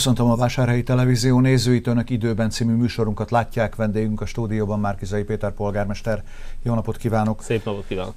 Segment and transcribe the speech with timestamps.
[0.00, 5.52] Köszöntöm a Vásárhelyi Televízió nézőit, Önök időben című műsorunkat látják, vendégünk a stúdióban Márkizai Péter
[5.52, 6.22] polgármester.
[6.62, 7.42] Jó napot kívánok!
[7.42, 8.14] Szép napot kívánok!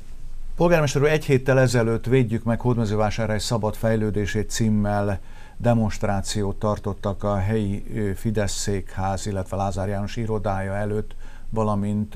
[0.56, 5.20] Polgármester úr, egy héttel ezelőtt Védjük meg Hódmezővásárhely szabad fejlődését címmel
[5.58, 7.84] demonstrációt tartottak a helyi
[8.16, 11.16] Fidesz székház, illetve Lázár János irodája előtt,
[11.50, 12.16] valamint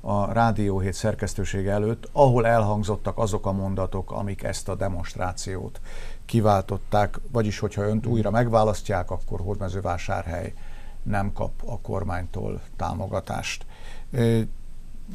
[0.00, 5.80] a Rádióhét szerkesztősége előtt, ahol elhangzottak azok a mondatok, amik ezt a demonstrációt
[6.28, 10.54] kiváltották, vagyis hogyha önt újra megválasztják, akkor Hódmezővásárhely
[11.02, 13.66] nem kap a kormánytól támogatást.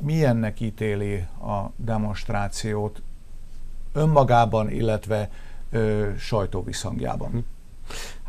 [0.01, 3.01] Milyennek ítéli a demonstrációt
[3.93, 5.29] önmagában, illetve
[6.17, 7.45] sajtóviszhangjában?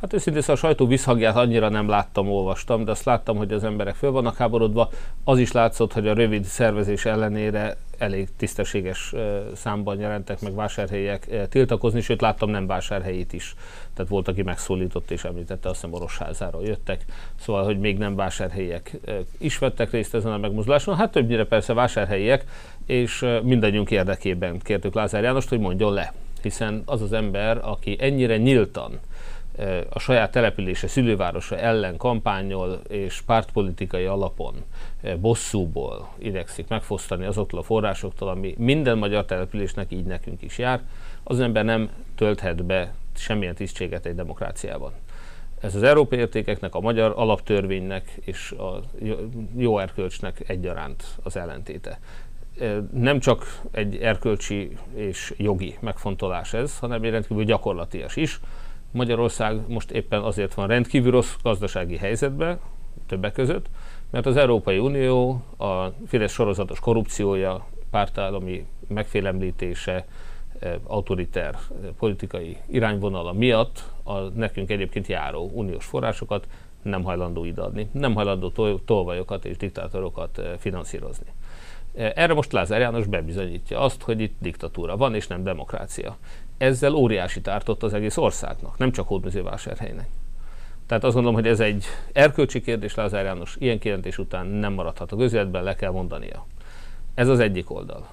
[0.01, 3.65] Hát őszintén szóval a sajtó visszhangját annyira nem láttam, olvastam, de azt láttam, hogy az
[3.65, 4.91] emberek föl vannak háborodva.
[5.25, 9.15] Az is látszott, hogy a rövid szervezés ellenére elég tisztességes
[9.55, 13.55] számban jelentek meg vásárhelyek tiltakozni, sőt láttam nem vásárhelyét is.
[13.95, 17.05] Tehát volt, aki megszólított és említette, azt hiszem Orosházáról jöttek.
[17.41, 18.97] Szóval, hogy még nem vásárhelyek
[19.39, 20.97] is vettek részt ezen a megmozduláson.
[20.97, 22.45] Hát többnyire persze vásárhelyiek,
[22.87, 26.13] és mindannyiunk érdekében kértük Lázár Jánost, hogy mondjon le.
[26.43, 29.01] Hiszen az az ember, aki ennyire nyíltan
[29.89, 34.55] a saját települése, szülővárosa ellen kampányol és pártpolitikai alapon
[35.21, 40.81] bosszúból idegszik megfosztani azoktól a forrásoktól, ami minden magyar településnek így nekünk is jár,
[41.23, 44.93] az ember nem tölthet be semmilyen tisztséget egy demokráciában.
[45.61, 48.81] Ez az európai értékeknek, a magyar alaptörvénynek és a
[49.57, 51.99] jó erkölcsnek egyaránt az ellentéte.
[52.93, 58.41] Nem csak egy erkölcsi és jogi megfontolás ez, hanem egy rendkívül gyakorlatias is
[58.95, 62.59] Magyarország most éppen azért van rendkívül rossz gazdasági helyzetben,
[63.07, 63.67] többek között,
[64.11, 70.07] mert az Európai Unió a Fidesz sorozatos korrupciója, pártállami megfélemlítése,
[70.59, 76.47] eh, autoriter eh, politikai irányvonala miatt a nekünk egyébként járó uniós forrásokat
[76.83, 81.27] nem hajlandó ideadni, nem hajlandó tolvajokat és diktátorokat eh, finanszírozni.
[81.95, 86.17] Erre most Lázár János bebizonyítja azt, hogy itt diktatúra van, és nem demokrácia
[86.59, 90.09] ezzel óriási ártott az egész országnak, nem csak Hódműzővásárhelynek.
[90.87, 95.13] Tehát azt gondolom, hogy ez egy erkölcsi kérdés, Lázár János ilyen kijelentés után nem maradhat
[95.13, 96.47] a közéletben, le kell mondania.
[97.15, 98.07] Ez az egyik oldal.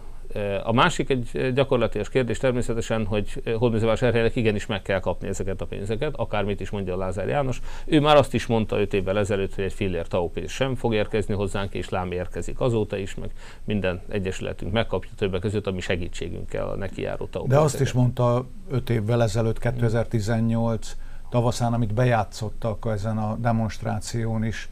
[0.63, 6.15] A másik egy gyakorlatilag kérdés természetesen, hogy Hódműzővásárhelynek igenis meg kell kapni ezeket a pénzeket,
[6.15, 7.61] akármit is mondja Lázár János.
[7.85, 10.93] Ő már azt is mondta 5 évvel ezelőtt, hogy egy fillér TAO pénz sem fog
[10.93, 13.29] érkezni hozzánk, és lám érkezik azóta is, meg
[13.63, 18.45] minden egyesületünk megkapja többek között, ami segítségünkkel a neki járó TAO De azt is mondta
[18.69, 20.95] 5 évvel ezelőtt, 2018
[21.29, 24.69] tavaszán, amit bejátszottak ezen a demonstráción is,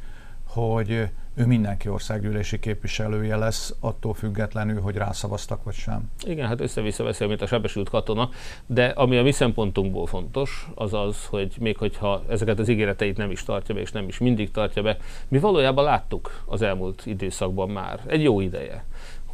[0.48, 6.12] hogy ő mindenki országgyűlési képviselője lesz, attól függetlenül, hogy rászavaztak vagy sem.
[6.24, 8.30] Igen, hát össze-vissza beszél, mint a sebesült katona,
[8.66, 13.32] de ami a mi szempontunkból fontos, az az, hogy még hogyha ezeket az ígéreteit nem
[13.32, 17.70] is tartja be, és nem is mindig tartja be, mi valójában láttuk az elmúlt időszakban
[17.70, 18.00] már.
[18.08, 18.86] Egy jó ideje,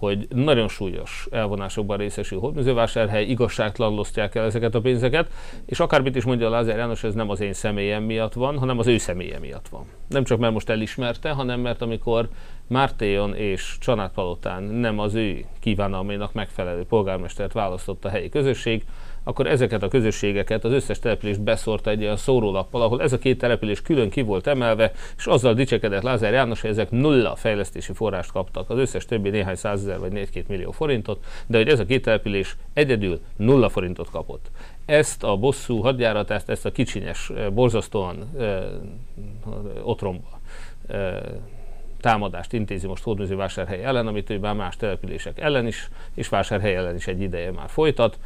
[0.06, 5.32] hogy nagyon súlyos elvonásokban részesül hódműzővásárhely, igazságtalanul osztják el ezeket a pénzeket,
[5.66, 8.88] és akármit is mondja Lázár János, ez nem az én személyem miatt van, hanem az
[8.88, 9.86] ő személye miatt van.
[10.10, 12.30] Nem csak mert most elismerte, hanem mert amikor
[12.68, 18.84] Mártéjon és Csanádpalotán nem az ő kívánalménak megfelelő polgármestert választott a helyi közösség,
[19.28, 23.38] akkor ezeket a közösségeket, az összes települést beszórta egy olyan szórólappal, ahol ez a két
[23.38, 28.32] település külön ki volt emelve, és azzal dicsekedett Lázár János, hogy ezek nulla fejlesztési forrást
[28.32, 32.04] kaptak, az összes többi néhány százezer vagy 4-2 millió forintot, de hogy ez a két
[32.04, 34.46] település egyedül nulla forintot kapott.
[34.86, 38.64] Ezt a bosszú hadjáratást, ezt a kicsinyes, eh, borzasztóan e,
[39.84, 40.40] otromba
[40.88, 41.22] e,
[42.02, 46.96] támadást intézi most Hódműző-vásárhely ellen, amit ő már más települések ellen is, és vásárhely ellen
[46.96, 48.18] is egy ideje már folytat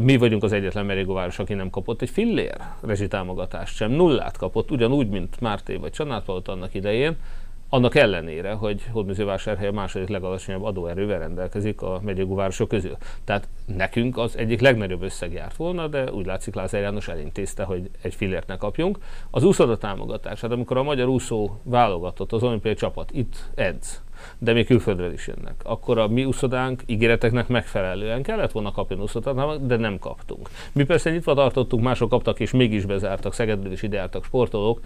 [0.00, 5.08] mi vagyunk az egyetlen merégóváros, aki nem kapott egy fillér rezsitámogatást sem, nullát kapott, ugyanúgy,
[5.08, 7.16] mint Márté vagy Csanátpalota annak idején,
[7.74, 12.96] annak ellenére, hogy Hódműzővásárhely a második legalacsonyabb adóerővel rendelkezik a megyegú városok közül.
[13.24, 17.90] Tehát nekünk az egyik legnagyobb összeg járt volna, de úgy látszik Lázár János elintézte, hogy
[18.02, 18.98] egy fillért ne kapjunk.
[19.30, 24.02] Az úszoda támogatását, amikor a magyar úszó válogatott, az olimpiai csapat itt edz,
[24.38, 25.54] de még külföldről is jönnek.
[25.62, 30.48] Akkor a mi úszodánk ígéreteknek megfelelően kellett volna kapni úszodát, de nem kaptunk.
[30.72, 34.80] Mi persze nyitva tartottunk, mások kaptak és mégis bezártak, Szegedről is ideáltak sportolók,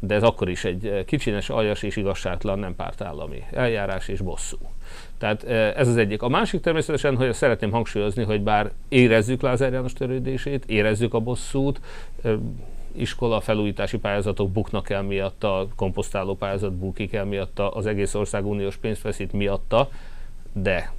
[0.00, 4.58] de ez akkor is egy kicsines, aljas és igazságtalan, nem pártállami eljárás és bosszú.
[5.18, 5.44] Tehát
[5.76, 6.22] ez az egyik.
[6.22, 11.80] A másik természetesen, hogy szeretném hangsúlyozni, hogy bár érezzük Lázár János törődését, érezzük a bosszút,
[12.92, 18.76] iskola felújítási pályázatok buknak el miatta, komposztáló pályázat bukik el miatta, az egész ország uniós
[18.76, 19.88] pénzt veszít miatta,
[20.52, 20.92] de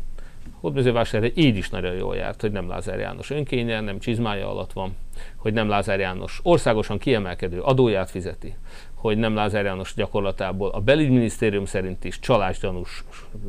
[0.60, 4.96] Hódmezővásárhely így is nagyon jól járt, hogy nem Lázár János önkénye, nem csizmája alatt van,
[5.36, 8.56] hogy nem Lázár János országosan kiemelkedő adóját fizeti,
[9.02, 13.04] hogy nem Lázár János gyakorlatából a belügyminisztérium szerint is csalásgyanús,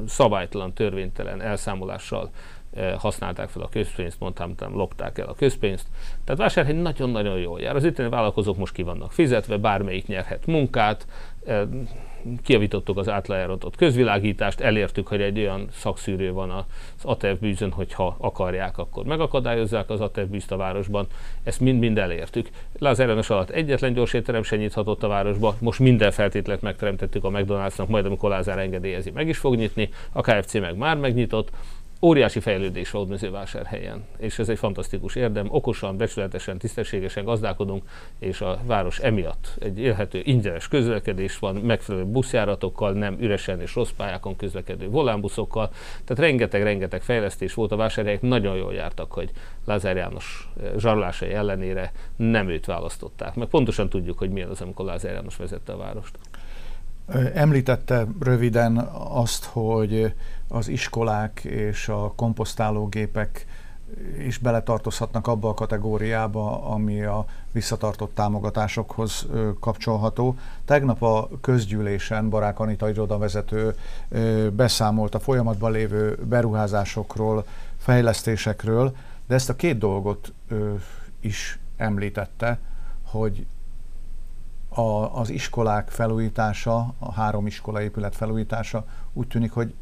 [0.06, 2.30] szabálytalan, törvénytelen elszámolással
[2.98, 5.86] használták fel a közpénzt, mondtam, lopták el a közpénzt.
[6.24, 7.76] Tehát vásárhely nagyon-nagyon jól jár.
[7.76, 11.06] Az itteni vállalkozók most ki vannak fizetve, bármelyik nyerhet munkát,
[12.42, 16.64] kiavítottuk az átlejáratott közvilágítást, elértük, hogy egy olyan szakszűrő van az
[17.02, 21.06] ATEV bűzön, hogy ha akarják, akkor megakadályozzák az ATEV bűzt a városban.
[21.42, 22.48] Ezt mind-mind elértük.
[22.78, 27.30] Lázár János alatt egyetlen gyors étterem se nyithatott a városba, most minden feltétlet megteremtettük a
[27.30, 31.50] McDonald'snak, majd amikor Lázár engedélyezi, meg is fog nyitni, a KFC meg már megnyitott,
[32.02, 35.46] óriási fejlődés volt mezővásárhelyen, és ez egy fantasztikus érdem.
[35.50, 37.82] Okosan, becsületesen, tisztességesen gazdálkodunk,
[38.18, 43.90] és a város emiatt egy élhető, ingyenes közlekedés van, megfelelő buszjáratokkal, nem üresen és rossz
[43.90, 45.70] pályákon közlekedő volánbuszokkal.
[46.04, 49.30] Tehát rengeteg-rengeteg fejlesztés volt a vásárhelyek, nagyon jól jártak, hogy
[49.64, 53.34] Lázár János eh, zsarlásai ellenére nem őt választották.
[53.34, 56.18] Meg pontosan tudjuk, hogy milyen az, amikor Lázár János vezette a várost.
[57.34, 58.76] Említette röviden
[59.12, 60.14] azt, hogy
[60.52, 63.46] az iskolák és a komposztálógépek
[64.18, 69.26] is beletartozhatnak abba a kategóriába, ami a visszatartott támogatásokhoz
[69.60, 70.36] kapcsolható.
[70.64, 73.74] Tegnap a közgyűlésen Barák Anita irodavezető
[74.52, 77.44] beszámolt a folyamatban lévő beruházásokról,
[77.76, 78.96] fejlesztésekről,
[79.26, 80.32] de ezt a két dolgot
[81.20, 82.58] is említette,
[83.02, 83.46] hogy
[84.68, 89.74] a, az iskolák felújítása, a három iskola épület felújítása úgy tűnik, hogy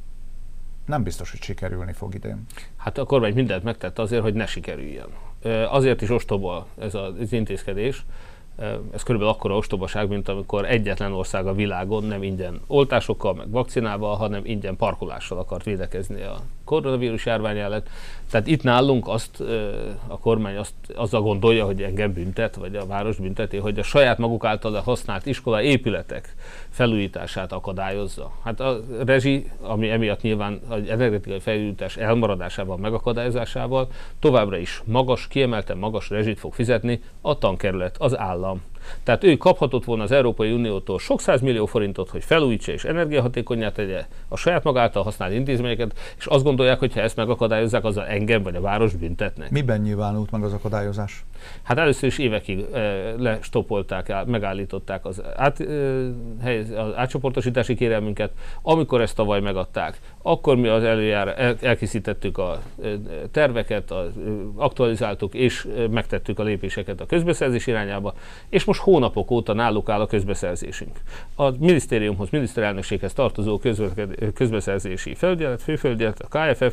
[0.90, 2.46] nem biztos, hogy sikerülni fog idén.
[2.76, 5.08] Hát a kormány mindent megtett azért, hogy ne sikerüljön.
[5.68, 8.04] Azért is ostoba ez az intézkedés,
[8.92, 14.16] ez körülbelül akkora ostobaság, mint amikor egyetlen ország a világon nem ingyen oltásokkal, meg vakcinával,
[14.16, 16.36] hanem ingyen parkolással akart védekezni a
[16.70, 17.82] koronavírus járvány ellen.
[18.30, 19.40] Tehát itt nálunk azt
[20.06, 24.18] a kormány azt, azzal gondolja, hogy engem büntet, vagy a város bünteti, hogy a saját
[24.18, 26.34] maguk által használt iskola épületek
[26.68, 28.32] felújítását akadályozza.
[28.44, 33.88] Hát a rezsi, ami emiatt nyilván az energetikai felújítás elmaradásával, megakadályozásával
[34.20, 38.62] továbbra is magas, kiemelten magas rezsit fog fizetni a tankerület, az állam.
[39.02, 44.06] Tehát ő kaphatott volna az Európai Uniótól sok millió forintot, hogy felújítsa és energiahatékonyá tegye
[44.28, 48.56] a saját magától használt intézményeket, és azt gondolják, hogy ha ezt megakadályozzák, azzal engem vagy
[48.56, 49.50] a város büntetnek.
[49.50, 51.24] Miben nyilvánult meg az akadályozás?
[51.62, 52.64] Hát először is évekig
[53.18, 55.60] lestopolták, megállították az, át,
[56.76, 58.30] az átcsoportosítási kérelmünket.
[58.62, 62.60] Amikor ezt tavaly megadták, akkor mi az előjár el, elkészítettük a
[63.30, 64.12] terveket, a,
[64.56, 68.14] aktualizáltuk és megtettük a lépéseket a közbeszerzés irányába,
[68.48, 71.00] és most hónapok óta náluk áll a közbeszerzésünk.
[71.34, 73.60] A minisztériumhoz, miniszterelnökséghez tartozó
[74.34, 76.72] közbeszerzési felügyelet, főfelügyelet, a KFF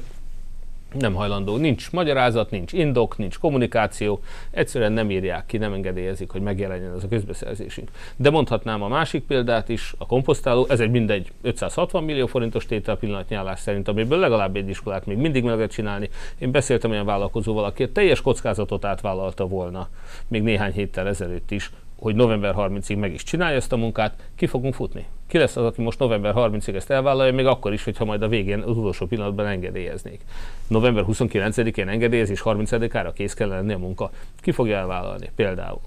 [0.97, 4.19] nem hajlandó, nincs magyarázat, nincs indok, nincs kommunikáció,
[4.51, 7.91] egyszerűen nem írják ki, nem engedélyezik, hogy megjelenjen ez a közbeszerzésünk.
[8.15, 12.97] De mondhatnám a másik példát is, a komposztáló, ez egy mindegy 560 millió forintos tétel
[12.97, 16.09] pillanatnyálás szerint, amiből legalább egy iskolát még mindig meg lehet csinálni.
[16.38, 19.89] Én beszéltem olyan vállalkozóval, aki teljes kockázatot átvállalta volna,
[20.27, 24.45] még néhány héttel ezelőtt is, hogy november 30-ig meg is csinálja ezt a munkát, ki
[24.45, 25.06] fogunk futni.
[25.27, 28.27] Ki lesz az, aki most november 30-ig ezt elvállalja, még akkor is, hogyha majd a
[28.27, 30.21] végén, az utolsó pillanatban engedélyeznék.
[30.68, 34.11] November 29-én engedélyezés 30-ára kész kell lenni a munka.
[34.42, 35.80] Ki fogja elvállalni például?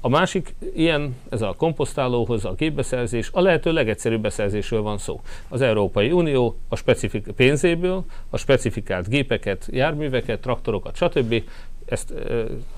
[0.00, 5.20] A másik ilyen, ez a komposztálóhoz a gépbeszerzés, a lehető legegyszerűbb beszerzésről van szó.
[5.48, 11.42] Az Európai Unió a specifik pénzéből a specifikált gépeket, járműveket, traktorokat, stb
[11.86, 12.12] ezt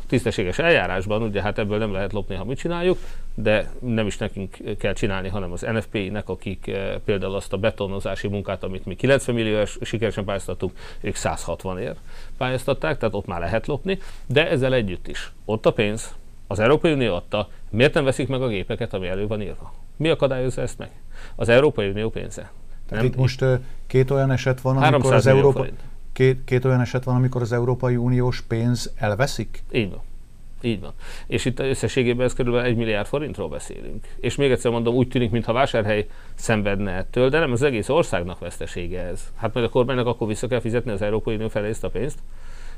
[0.07, 2.99] tisztességes eljárásban, ugye hát ebből nem lehet lopni, ha mit csináljuk,
[3.35, 6.71] de nem is nekünk kell csinálni, hanem az NFP-nek, akik
[7.05, 11.95] például azt a betonozási munkát, amit mi 90 millió sikeresen pályáztatunk, ők 160 ér
[12.37, 15.33] pályáztatták, tehát ott már lehet lopni, de ezzel együtt is.
[15.45, 16.15] Ott a pénz,
[16.47, 19.73] az Európai Unió adta, miért nem veszik meg a gépeket, ami elő van írva?
[19.97, 20.91] Mi akadályozza ezt meg?
[21.37, 22.51] Az Európai Unió pénze.
[22.91, 23.45] Nem, itt most
[23.87, 25.59] két olyan eset van, amikor az Európa...
[25.59, 25.81] Forint
[26.19, 29.63] két, két olyan eset van, amikor az Európai Uniós pénz elveszik?
[29.73, 30.01] Így van.
[30.61, 30.93] Így van.
[31.27, 34.07] És itt összességében ez körülbelül egy milliárd forintról beszélünk.
[34.21, 38.39] És még egyszer mondom, úgy tűnik, mintha vásárhely szenvedne ettől, de nem az egész országnak
[38.39, 39.33] vesztesége ez.
[39.37, 42.19] Hát majd a kormánynak akkor vissza kell fizetni az Európai Unió felé ezt a pénzt,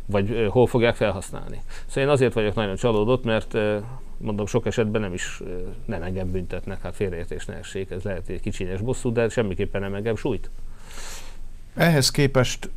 [0.06, 1.60] vagy hol fogják felhasználni.
[1.86, 3.58] Szóval én azért vagyok nagyon csalódott, mert
[4.16, 5.40] mondom, sok esetben nem is
[5.84, 9.94] nem engem büntetnek, hát félreértés ne essék, ez lehet egy kicsinyes bosszú, de semmiképpen nem
[9.94, 10.50] engem sújt.
[11.74, 12.70] Ehhez képest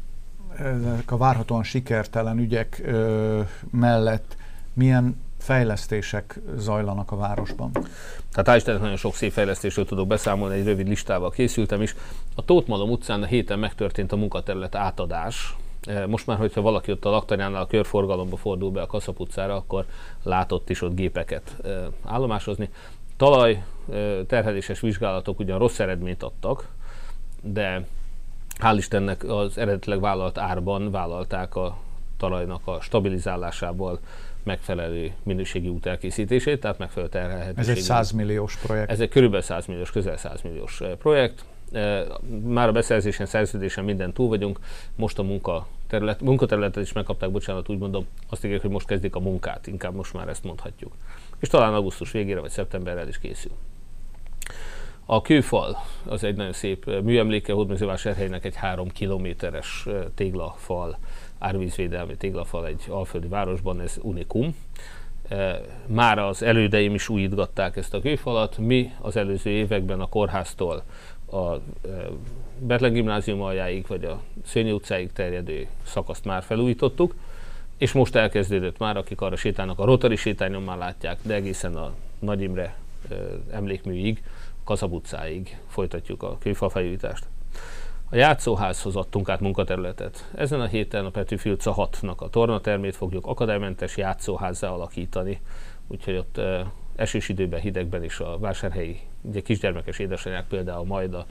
[0.57, 3.41] ezek a várhatóan sikertelen ügyek ö,
[3.71, 4.35] mellett
[4.73, 7.71] milyen fejlesztések zajlanak a városban?
[8.31, 11.95] Tehát Istennek nagyon sok szép fejlesztésről tudok beszámolni, egy rövid listával készültem is.
[12.35, 15.55] A Tóth Malom utcán a héten megtörtént a munkaterület átadás.
[16.07, 19.85] Most már, hogyha valaki ott a laktanyánál a körforgalomba fordul be a Kaszap utcára, akkor
[20.23, 21.55] látott is ott gépeket
[22.05, 22.69] állomásozni.
[23.17, 23.63] Talaj
[24.27, 26.67] terheléses vizsgálatok ugyan rossz eredményt adtak,
[27.41, 27.85] de
[28.59, 31.77] hál' Istennek az eredetileg vállalt árban vállalták a
[32.17, 33.99] talajnak a stabilizálásával
[34.43, 37.61] megfelelő minőségi út elkészítését, tehát megfelelő terhelhetőségű.
[37.61, 38.89] Ez egy 100 milliós projekt.
[38.89, 41.45] Ez egy körülbelül 100 milliós, közel 100 milliós eh, projekt.
[41.71, 42.03] Eh,
[42.43, 44.59] már a beszerzésen, szerződésen minden túl vagyunk.
[44.95, 49.15] Most a munka terület, munkaterületet is megkapták, bocsánat, úgy mondom, azt ígérik, hogy most kezdik
[49.15, 50.93] a munkát, inkább most már ezt mondhatjuk.
[51.39, 53.51] És talán augusztus végére vagy szeptemberrel is készül.
[55.05, 60.97] A kőfal az egy nagyon szép eh, műemléke, Hódmezővásárhelynek egy három kilométeres téglafal
[61.43, 64.55] árvízvédelmi téglafal egy alföldi városban, ez unikum.
[65.29, 68.57] E, már az elődeim is újítgatták ezt a kőfalat.
[68.57, 70.83] Mi az előző években a kórháztól
[71.31, 71.55] a
[72.59, 77.15] Betlen gimnázium aljáig, vagy a Szőnyi utcáig terjedő szakaszt már felújítottuk,
[77.77, 81.93] és most elkezdődött már, akik arra sétálnak, a Rotary sétányon már látják, de egészen a
[82.19, 82.75] Nagy Imre
[83.51, 84.23] emlékműig,
[84.63, 87.27] Kazab utcáig folytatjuk a kőfal felújítást.
[88.09, 90.29] A játszóházhoz adtunk át munkaterületet.
[90.35, 95.41] Ezen a héten a Petőfi utca 6-nak a tornatermét fogjuk akadálymentes játszóházzá alakítani,
[95.87, 101.25] úgyhogy ott e, esős időben, hidegben is a vásárhelyi ugye kisgyermekes édesanyák például majd a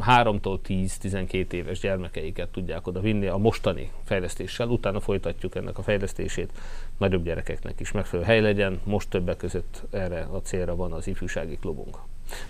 [0.00, 6.52] 3-tól 10-12 éves gyermekeiket tudják oda vinni a mostani fejlesztéssel, utána folytatjuk ennek a fejlesztését,
[6.98, 11.56] nagyobb gyerekeknek is megfelelő hely legyen, most többek között erre a célra van az ifjúsági
[11.56, 11.98] klubunk.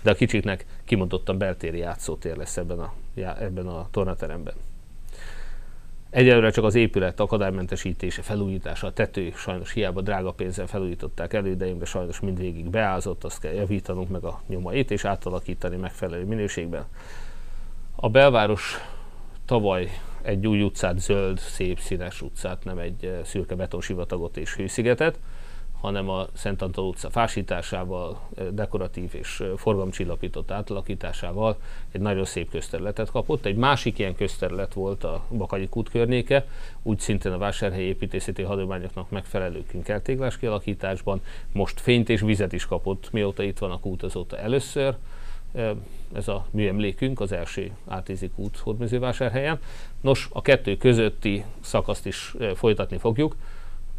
[0.01, 2.93] De a kicsiknek kimondottan beltéri játszótér lesz ebben a,
[3.39, 4.53] ebben a tornateremben.
[6.09, 11.85] Egyelőre csak az épület akadálymentesítése, felújítása, a tető sajnos hiába drága pénzzel felújították elődeim, de
[11.85, 16.85] sajnos mindvégig beázott, azt kell javítanunk meg a nyomait és átalakítani megfelelő minőségben.
[17.95, 18.75] A belváros
[19.45, 19.89] tavaly
[20.21, 25.19] egy új utcát, zöld, szép, színes utcát, nem egy eh, szürke betonsivatagot és hőszigetet,
[25.81, 28.19] hanem a Szent Antal utca fásításával,
[28.51, 31.57] dekoratív és forgalomcsillapított átalakításával
[31.91, 33.45] egy nagyon szép közterületet kapott.
[33.45, 36.47] Egy másik ilyen közterület volt a Bakagyi út környéke,
[36.83, 41.21] úgy szintén a vásárhelyi építészeti hagyományoknak megfelelő künkeltéglás kialakításban.
[41.51, 44.95] Most fényt és vizet is kapott, mióta itt van a kút azóta először.
[46.13, 49.59] Ez a műemlékünk, az első átízik út Hódmezővásárhelyen.
[50.01, 53.35] Nos, a kettő közötti szakaszt is folytatni fogjuk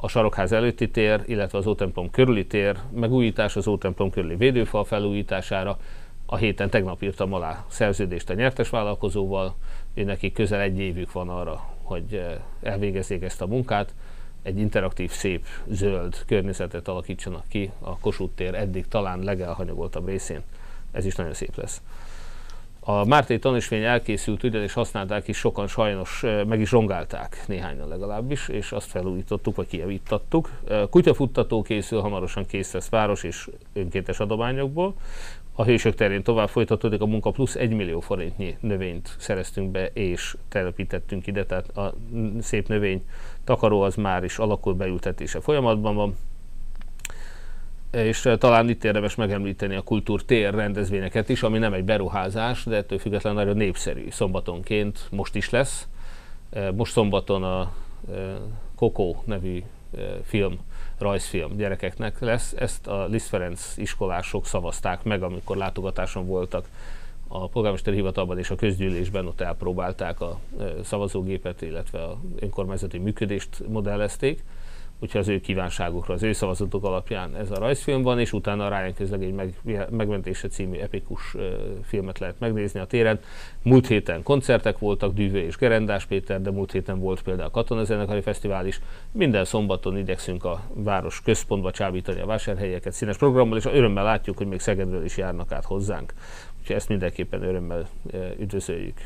[0.01, 5.79] a Sarokház előtti tér, illetve az Ótemplom körüli tér megújítás, az Ótemplom körüli védőfal felújítására.
[6.27, 9.55] A héten tegnap írtam alá szerződést a nyertes vállalkozóval,
[9.95, 13.95] ő neki közel egy évük van arra, hogy eh, elvégezzék ezt a munkát.
[14.43, 20.41] Egy interaktív, szép, zöld környezetet alakítsanak ki a Kossuth tér eddig talán legelhanyagoltabb részén.
[20.93, 21.83] Ez is nagyon szép lesz.
[22.91, 28.73] A Márté tanúsvény elkészült, ugyanis használták is, sokan sajnos meg is rongálták, néhányan legalábbis, és
[28.73, 30.51] azt felújítottuk, vagy kijavítattuk.
[30.91, 34.95] Kutyafuttató készül, hamarosan kész lesz város és önkéntes adományokból.
[35.55, 40.37] A hősök terén tovább folytatódik a munka, plusz 1 millió forintnyi növényt szereztünk be, és
[40.49, 41.95] telepítettünk ide, tehát a
[42.41, 43.05] szép növény
[43.45, 46.17] takaró az már is alakul beültetése folyamatban van
[47.91, 52.77] és eh, talán itt érdemes megemlíteni a kultúrtér rendezvényeket is, ami nem egy beruházás, de
[52.77, 55.89] ettől függetlenül nagyon népszerű szombatonként most is lesz.
[56.51, 57.73] Eh, most szombaton a
[58.75, 59.63] Kokó eh, nevű
[60.23, 60.59] film,
[60.99, 62.55] rajzfilm gyerekeknek lesz.
[62.59, 66.69] Ezt a Liszt Ferenc iskolások szavazták meg, amikor látogatáson voltak
[67.29, 70.39] a polgármesteri hivatalban és a közgyűlésben ott elpróbálták a
[70.83, 74.45] szavazógépet, illetve a önkormányzati működést modellezték
[75.01, 78.69] úgyhogy az ő kívánságukra, az ő szavazatok alapján ez a rajzfilm van, és utána a
[78.69, 79.55] Ryan közlegény meg,
[79.91, 81.37] megmentése című epikus
[81.83, 83.21] filmet lehet megnézni a téren.
[83.63, 88.21] Múlt héten koncertek voltak, Dűvő és Gerendás Péter, de múlt héten volt például a Katonazenekari
[88.21, 88.81] Fesztivál is.
[89.13, 94.47] Minden szombaton igyekszünk a város központba csábítani a vásárhelyeket színes programmal, és örömmel látjuk, hogy
[94.47, 96.13] még Szegedről is járnak át hozzánk.
[96.69, 97.89] Úgyhogy ezt mindenképpen örömmel
[98.39, 98.99] üdvözöljük.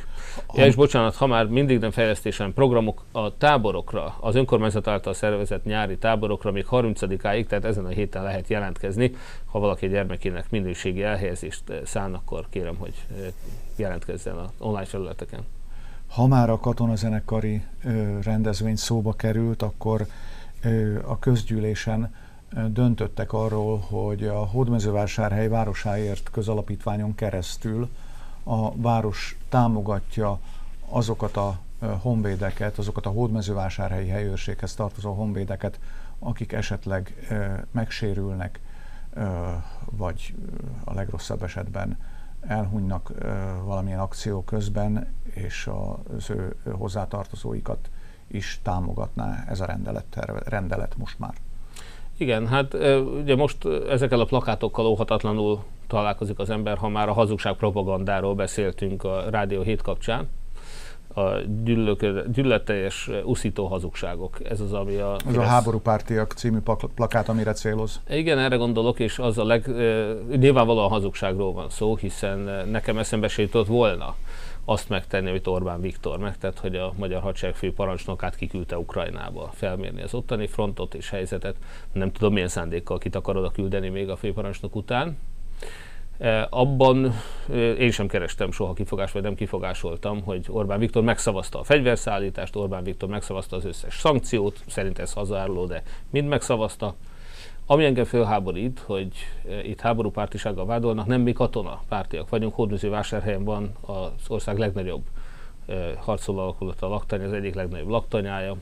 [0.47, 0.61] Ha...
[0.61, 5.65] Ja, és bocsánat, ha már mindig nem fejlesztésen programok a táborokra, az önkormányzat által szervezett
[5.65, 9.15] nyári táborokra még 30-áig, tehát ezen a héten lehet jelentkezni.
[9.45, 12.95] Ha valaki gyermekének minőségi elhelyezést szán, akkor kérem, hogy
[13.77, 15.41] jelentkezzen a online felületeken.
[16.09, 17.63] Ha már a katonazenekari
[18.23, 20.07] rendezvény szóba került, akkor
[21.05, 22.15] a közgyűlésen
[22.69, 27.89] döntöttek arról, hogy a Hódmezővásárhely Városáért közalapítványon keresztül
[28.43, 30.39] a város támogatja
[30.89, 31.59] azokat a
[32.01, 35.79] honvédeket, azokat a hódmezővásárhelyi helyőrséghez tartozó honvédeket,
[36.19, 37.29] akik esetleg
[37.71, 38.61] megsérülnek,
[39.91, 40.35] vagy
[40.85, 41.99] a legrosszabb esetben
[42.41, 43.13] elhunynak
[43.65, 45.71] valamilyen akció közben, és
[46.17, 47.91] az ő hozzátartozóikat
[48.27, 51.35] is támogatná ez a rendelet, rendelet most már.
[52.23, 52.75] Igen, hát
[53.23, 53.57] ugye most
[53.89, 59.63] ezekkel a plakátokkal óhatatlanul találkozik az ember, ha már a hazugság propagandáról beszéltünk a Rádió
[59.63, 60.29] 7 kapcsán,
[61.15, 61.23] a
[62.33, 64.39] gyűlöletteljes uszító hazugságok.
[64.49, 65.17] Ez az, ami a...
[65.29, 66.59] Ez a háborúpártiak című
[66.95, 68.01] plakát, amire céloz.
[68.09, 69.71] Igen, erre gondolok, és az a leg...
[70.37, 74.15] Nyilvánvalóan hazugságról van szó, hiszen nekem eszembe se jutott volna
[74.65, 80.03] azt megtenni, amit Orbán Viktor megtett, hogy a magyar hadsereg fő parancsnokát kiküldte Ukrajnába felmérni
[80.03, 81.57] az ottani frontot és helyzetet.
[81.93, 85.19] Nem tudom, milyen szándékkal kit akar oda küldeni még a főparancsnok után.
[86.19, 87.15] E, abban
[87.51, 92.57] e, én sem kerestem soha kifogást, vagy nem kifogásoltam, hogy Orbán Viktor megszavazta a fegyverszállítást,
[92.57, 96.95] Orbán Viktor megszavazta az összes szankciót, szerint ez hazáruló, de mind megszavazta.
[97.67, 99.09] Ami engem fölháborít, hogy
[99.49, 105.03] e, itt háborúpártisággal vádolnak, nem mi katona pártiak vagyunk, Hódműző-vásárhelyen van az ország legnagyobb
[105.99, 108.57] harcoló alakulata a laktanya, az egyik legnagyobb laktanyája.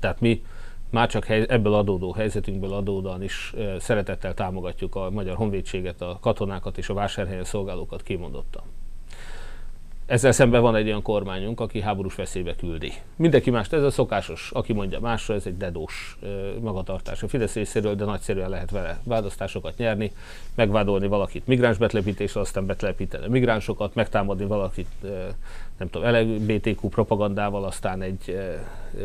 [0.00, 0.44] Tehát mi
[0.90, 6.78] már csak ebből adódó helyzetünkből adódóan is e, szeretettel támogatjuk a magyar honvédséget, a katonákat
[6.78, 8.62] és a vásárhelyen szolgálókat kimondottan.
[10.10, 12.92] Ezzel szemben van egy olyan kormányunk, aki háborús veszélybe küldi.
[13.16, 16.18] Mindenki más, ez a szokásos, aki mondja másra, ez egy dedós
[16.60, 20.12] magatartás a Fidesz részéről, de nagyszerűen lehet vele választásokat nyerni,
[20.54, 25.06] megvádolni valakit migráns betlepítésre, aztán betlepíteni migránsokat, megtámadni valakit
[25.80, 28.38] nem tudom, LGBTQ propagandával, aztán egy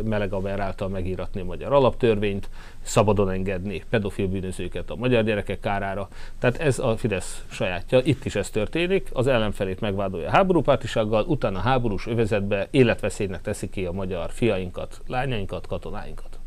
[0.04, 2.50] meleg által megíratni a magyar alaptörvényt,
[2.82, 6.08] szabadon engedni pedofil bűnözőket a magyar gyerekek kárára.
[6.40, 8.00] Tehát ez a Fidesz sajátja.
[8.04, 9.10] Itt is ez történik.
[9.14, 16.40] Az ellenfelét megvádolja háborúpártisággal, utána háborús övezetbe életveszélynek teszi ki a magyar fiainkat, lányainkat, katonáinkat.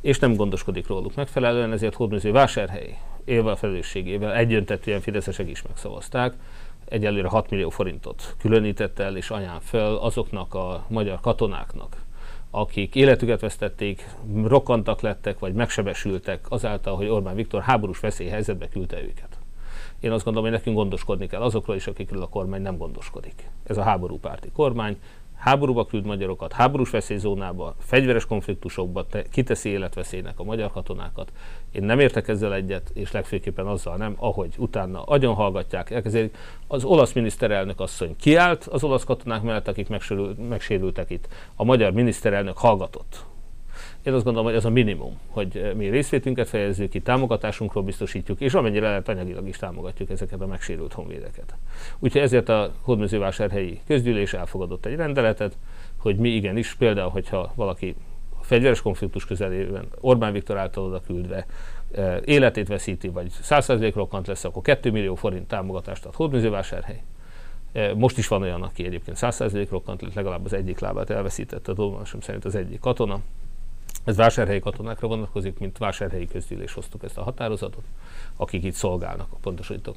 [0.00, 6.34] És nem gondoskodik róluk megfelelően, ezért Hódműző vásárhely élve a felelősségével egyöntetően fideszesek is megszavazták,
[6.92, 12.02] egyelőre 6 millió forintot különített el és anyám föl azoknak a magyar katonáknak,
[12.50, 19.38] akik életüket vesztették, rokkantak lettek, vagy megsebesültek azáltal, hogy Orbán Viktor háborús veszélyhelyzetbe küldte őket.
[20.00, 23.50] Én azt gondolom, hogy nekünk gondoskodni kell azokról is, akikről a kormány nem gondoskodik.
[23.64, 24.96] Ez a háborúpárti kormány,
[25.42, 31.32] háborúba küld magyarokat, háborús veszélyzónába, fegyveres konfliktusokba te, kiteszi életveszélynek a magyar katonákat.
[31.72, 36.36] Én nem értek ezzel egyet, és legfőképpen azzal nem, ahogy utána agyon hallgatják, elkezdik.
[36.66, 39.88] Az olasz miniszterelnök asszony kiállt az olasz katonák mellett, akik
[40.48, 41.28] megsérültek itt.
[41.56, 43.24] A magyar miniszterelnök hallgatott
[44.02, 48.40] én azt gondolom, hogy ez a minimum, hogy eh, mi részvétünket fejezzük ki, támogatásunkról biztosítjuk,
[48.40, 51.54] és amennyire lehet anyagilag is támogatjuk ezeket a megsérült honvédeket.
[51.98, 55.56] Úgyhogy ezért a Hódmezővásárhelyi közgyűlés elfogadott egy rendeletet,
[55.96, 57.94] hogy mi igenis, például, hogyha valaki
[58.40, 61.46] fegyveres konfliktus közelében Orbán Viktor által oda küldve
[61.92, 67.02] eh, életét veszíti, vagy 100% rokkant lesz, akkor 2 millió forint támogatást ad Hódmezővásárhely.
[67.72, 71.74] Eh, most is van olyan, aki egyébként 100% rokkant, legalább az egyik lábát elveszítette, a
[71.74, 73.20] tudomásom szerint az egyik katona,
[74.04, 77.84] ez vásárhelyi katonákra vonatkozik, mint vásárhelyi közgyűlés hoztuk ezt a határozatot,
[78.36, 79.96] akik itt szolgálnak, pontosítok.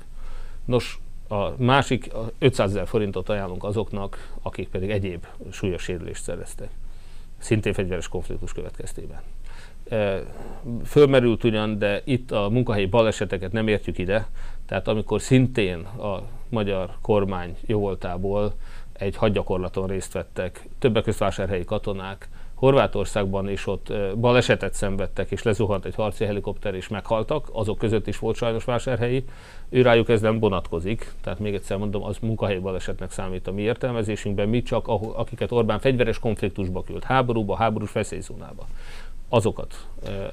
[0.66, 6.70] Nos, a másik a 500 ezer forintot ajánlunk azoknak, akik pedig egyéb súlyos sérülést szereztek,
[7.38, 9.22] szintén fegyveres konfliktus következtében.
[9.90, 10.24] E,
[10.86, 14.28] fölmerült ugyan, de itt a munkahelyi baleseteket nem értjük ide,
[14.66, 18.54] tehát amikor szintén a magyar kormány jóvoltából
[18.94, 25.86] egy hadgyakorlaton részt vettek többek között vásárhelyi katonák, Horvátországban is ott balesetet szenvedtek, és lezuhant
[25.86, 29.24] egy harci helikopter, és meghaltak, azok között is volt sajnos vásárhelyi,
[29.70, 33.62] ő rájuk ez nem vonatkozik, tehát még egyszer mondom, az munkahelyi balesetnek számít a mi
[33.62, 38.66] értelmezésünkben, mi csak akiket Orbán fegyveres konfliktusba küld, háborúba, háborús veszélyzónába.
[39.30, 39.88] Azokat.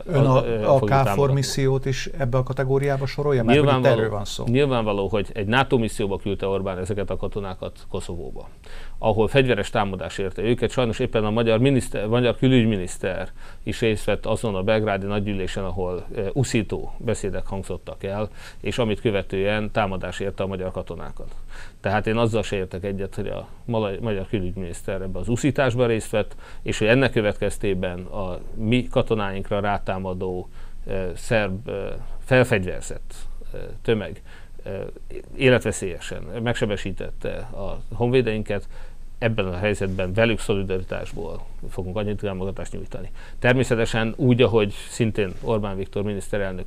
[0.04, 4.44] Ön a, a KFOR missziót is ebbe a kategóriába sorolja, mert nyilvánvaló, erről van szó.
[4.44, 8.48] Nyilvánvaló, hogy egy NATO misszióba küldte Orbán ezeket a katonákat Koszovóba,
[9.04, 10.70] ahol fegyveres támadás érte őket.
[10.70, 13.28] Sajnos éppen a magyar, miniszter, magyar külügyminiszter
[13.62, 18.28] is részt vett azon a belgrádi nagygyűlésen, ahol uh, uszító beszédek hangzottak el,
[18.60, 21.34] és amit követően támadás érte a magyar katonákat.
[21.80, 23.48] Tehát én azzal se értek egyet, hogy a
[24.00, 30.48] magyar külügyminiszter ebbe az uszításba részt vett, és hogy ennek következtében a mi katonáinkra rátámadó
[31.14, 31.70] szerb
[32.24, 33.14] felfegyverzett
[33.82, 34.22] tömeg
[35.36, 38.68] életveszélyesen megsebesítette a honvédeinket,
[39.22, 43.10] ebben a helyzetben velük szolidaritásból fogunk annyit támogatást nyújtani.
[43.38, 46.66] Természetesen úgy, ahogy szintén Orbán Viktor miniszterelnök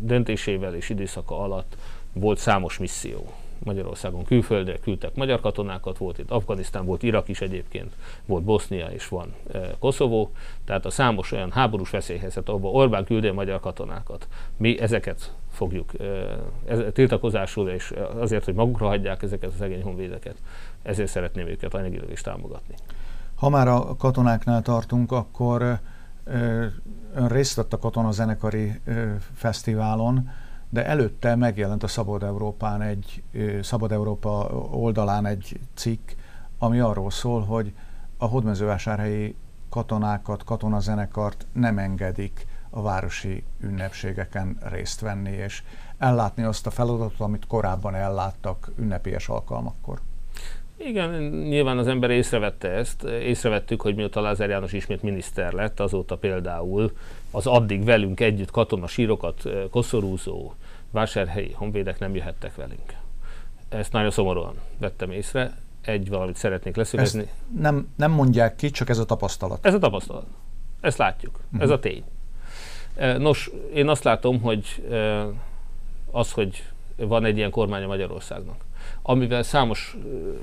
[0.00, 1.76] döntésével és időszaka alatt
[2.12, 3.32] volt számos misszió
[3.64, 7.92] Magyarországon külföldre küldtek magyar katonákat, volt itt Afganisztán, volt Irak is egyébként,
[8.24, 9.34] volt Bosznia és van
[9.78, 10.30] Koszovó,
[10.64, 14.28] tehát a számos olyan háborús veszélyhelyzet, ahol Orbán küldi a magyar katonákat.
[14.56, 15.92] Mi ezeket fogjuk
[16.66, 20.36] ez, tiltakozásul, és azért, hogy magukra hagyják ezeket a szegény honvédeket,
[20.84, 22.74] ezért szeretném őket anyagilag is támogatni.
[23.34, 25.78] Ha már a katonáknál tartunk, akkor
[27.14, 28.80] ön részt vett a katonazenekari
[29.34, 30.30] fesztiválon,
[30.68, 33.22] de előtte megjelent a Szabad Európán egy,
[33.62, 34.30] Szabad Európa
[34.70, 36.10] oldalán egy cikk,
[36.58, 37.72] ami arról szól, hogy
[38.16, 39.36] a hódmezővásárhelyi
[39.68, 45.62] katonákat, katonazenekart nem engedik a városi ünnepségeken részt venni, és
[45.98, 50.00] ellátni azt a feladatot, amit korábban elláttak ünnepélyes alkalmakkor.
[50.76, 53.02] Igen, nyilván az ember észrevette ezt.
[53.02, 56.92] Észrevettük, hogy mióta Lázár János ismét miniszter lett, azóta például
[57.30, 60.54] az addig velünk együtt katona sírokat koszorúzó
[60.90, 62.94] vásárhelyi honvédek nem jöhettek velünk.
[63.68, 65.56] Ezt nagyon szomorúan vettem észre.
[65.80, 67.28] Egy valamit szeretnék leszögezni.
[67.58, 69.66] nem, nem mondják ki, csak ez a tapasztalat.
[69.66, 70.26] Ez a tapasztalat.
[70.80, 71.40] Ezt látjuk.
[71.44, 71.62] Uh-huh.
[71.62, 72.04] Ez a tény.
[73.18, 74.84] Nos, én azt látom, hogy
[76.10, 76.62] az, hogy
[76.96, 78.64] van egy ilyen kormánya Magyarországnak,
[79.06, 79.96] amivel számos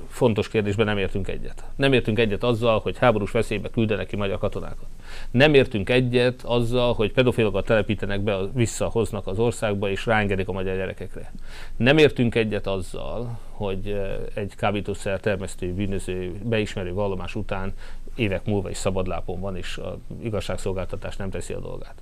[0.08, 1.64] fontos kérdésben nem értünk egyet.
[1.76, 4.86] Nem értünk egyet azzal, hogy háborús veszélybe küldenek ki magyar katonákat.
[5.30, 10.76] Nem értünk egyet azzal, hogy pedofilokat telepítenek be, visszahoznak az országba és rángedik a magyar
[10.76, 11.32] gyerekekre.
[11.76, 14.00] Nem értünk egyet azzal, hogy
[14.34, 17.72] egy kábítószer termesztő, bűnöző, beismerő vallomás után
[18.14, 21.94] évek múlva is szabadlápon van, és a igazságszolgáltatás nem teszi a dolgát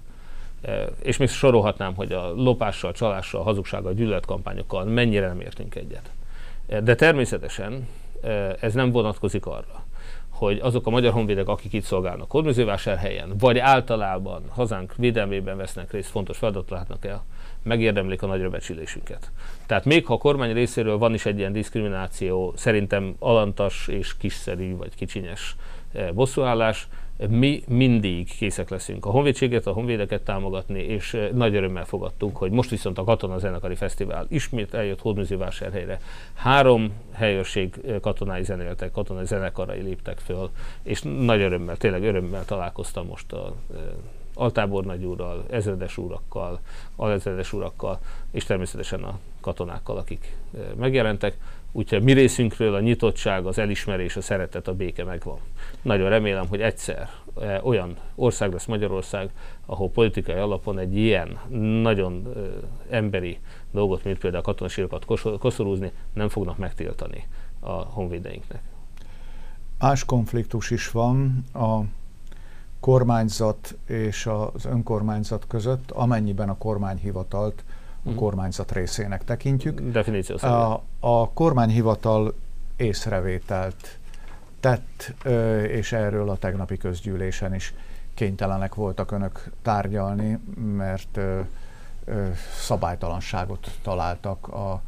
[1.02, 6.10] és még sorolhatnám, hogy a lopással, csalással, hazugsággal, gyűlöletkampányokkal mennyire nem értünk egyet.
[6.78, 7.88] De természetesen
[8.60, 9.84] ez nem vonatkozik arra,
[10.28, 16.10] hogy azok a magyar honvédek, akik itt szolgálnak Hódműzővásárhelyen, vagy általában hazánk védelmében vesznek részt,
[16.10, 17.24] fontos feladatot látnak el,
[17.62, 19.30] megérdemlik a nagyra becsülésünket.
[19.66, 24.76] Tehát még ha a kormány részéről van is egy ilyen diszkrimináció, szerintem alantas és kiszerű
[24.76, 25.56] vagy kicsinyes
[26.14, 26.88] bosszúállás,
[27.28, 32.50] mi mindig készek leszünk a honvédséget, a honvédeket támogatni, és eh, nagy örömmel fogadtuk, hogy
[32.50, 36.00] most viszont a Katona Zenekari Fesztivál ismét eljött Hódműzővásárhelyre.
[36.34, 40.50] Három helyőrség eh, katonái zenéltek, katonai zenekarai léptek föl,
[40.82, 43.78] és nagy örömmel, tényleg örömmel találkoztam most a eh,
[44.34, 46.60] altábornagy úrral, ezredes úrakkal,
[46.96, 47.98] alezredes úrakkal,
[48.30, 50.36] és természetesen a katonákkal, akik
[50.76, 51.36] megjelentek.
[51.72, 55.38] Úgyhogy mi részünkről a nyitottság, az elismerés, a szeretet, a béke megvan.
[55.82, 57.08] Nagyon remélem, hogy egyszer
[57.40, 59.30] e, olyan ország lesz Magyarország,
[59.66, 61.38] ahol politikai alapon egy ilyen
[61.82, 62.40] nagyon e,
[62.94, 63.38] emberi
[63.70, 65.04] dolgot, mint például a katonasírokat
[65.38, 67.26] koszorúzni, nem fognak megtiltani
[67.60, 68.62] a honvédeinknek.
[69.78, 71.80] Más konfliktus is van a
[72.80, 77.64] kormányzat és az önkormányzat között, amennyiben a kormányhivatalt
[78.04, 78.18] a mhm.
[78.18, 79.80] kormányzat részének tekintjük.
[79.80, 82.34] Definíció A, a kormányhivatal
[82.76, 83.98] észrevételt
[84.60, 85.14] tett,
[85.68, 87.74] és erről a tegnapi közgyűlésen is
[88.14, 90.38] kénytelenek voltak önök tárgyalni,
[90.76, 91.18] mert
[92.54, 94.82] szabálytalanságot találtak a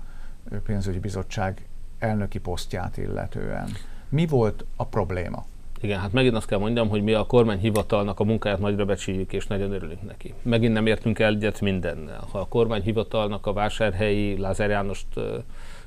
[0.64, 1.66] pénzügyi bizottság
[1.98, 3.68] elnöki posztját illetően.
[4.08, 5.44] Mi volt a probléma?
[5.82, 9.46] Igen, hát megint azt kell mondjam, hogy mi a kormányhivatalnak a munkáját nagyra becsüljük, és
[9.46, 10.34] nagyon örülünk neki.
[10.42, 12.26] Megint nem értünk el egyet mindennel.
[12.30, 15.06] Ha a kormányhivatalnak a vásárhelyi Lázár Jánost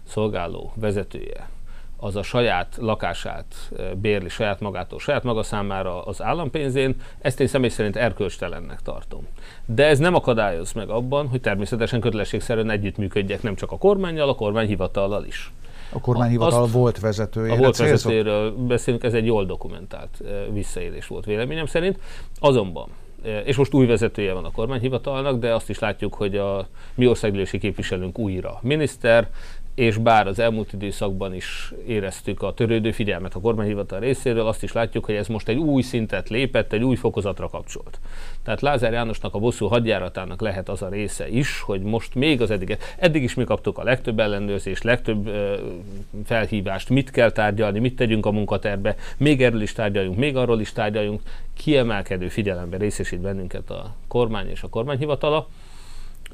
[0.04, 1.50] szolgáló vezetője
[1.98, 7.70] az a saját lakását bérli saját magától, saját maga számára az állampénzén, ezt én személy
[7.70, 9.28] szerint erkölcstelennek tartom.
[9.66, 14.36] De ez nem akadályoz meg abban, hogy természetesen kötelességszerűen együttműködjek nem csak a kormányjal, a
[14.36, 15.52] kormányhivatallal is.
[15.90, 17.54] A kormányhivatal Azt, volt vezetője.
[17.54, 22.00] A volt vezetőjéről beszélünk, ez egy jól dokumentált visszaélés volt véleményem szerint.
[22.40, 22.88] Azonban
[23.46, 27.58] és most új vezetője van a kormányhivatalnak, de azt is látjuk, hogy a mi országgyűlési
[27.58, 29.30] képviselőnk újra miniszter,
[29.76, 34.72] és bár az elmúlt időszakban is éreztük a törődő figyelmet a kormányhivatal részéről, azt is
[34.72, 38.00] látjuk, hogy ez most egy új szintet lépett, egy új fokozatra kapcsolt.
[38.44, 42.52] Tehát Lázár Jánosnak a bosszú hadjáratának lehet az a része is, hogy most még az
[42.52, 45.56] eddig, eddig is mi kaptuk a legtöbb ellenőrzést, legtöbb ö,
[46.26, 50.72] felhívást, mit kell tárgyalni, mit tegyünk a munkaterbe, még erről is tárgyaljunk, még arról is
[50.72, 51.22] tárgyaljunk,
[51.54, 55.48] kiemelkedő figyelembe részesít bennünket a kormány és a kormányhivatala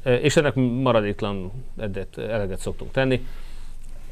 [0.02, 3.26] és ennek maradéklan edet, eleget szoktunk tenni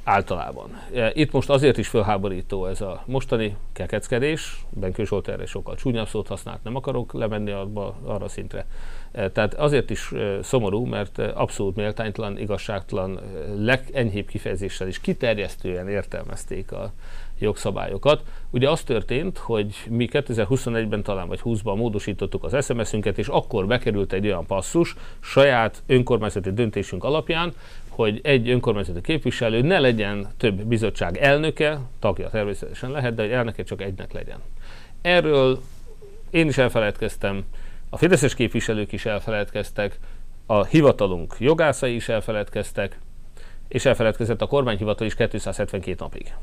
[0.04, 0.70] általában.
[1.12, 6.28] Itt most azért is fölháborító ez a mostani kekeckedés, Benkő Zsolt erre sokkal csúnyabb szót
[6.28, 8.66] használt, nem akarok lemenni abba, arra szintre.
[9.12, 13.20] Tehát azért is szomorú, mert abszolút méltánytalan, igazságtalan,
[13.56, 16.92] legenyhébb kifejezéssel is kiterjesztően értelmezték a
[17.40, 18.22] jogszabályokat.
[18.50, 24.12] Ugye az történt, hogy mi 2021-ben talán vagy 20-ban módosítottuk az SMS-ünket, és akkor bekerült
[24.12, 27.52] egy olyan passzus saját önkormányzati döntésünk alapján,
[27.88, 33.62] hogy egy önkormányzati képviselő ne legyen több bizottság elnöke, tagja természetesen lehet, de egy elnöke
[33.62, 34.38] csak egynek legyen.
[35.00, 35.60] Erről
[36.30, 37.44] én is elfeledkeztem,
[37.90, 39.98] a fideszes képviselők is elfeledkeztek,
[40.46, 42.98] a hivatalunk jogászai is elfeledkeztek,
[43.68, 46.34] és elfeledkezett a kormányhivatal is 272 napig.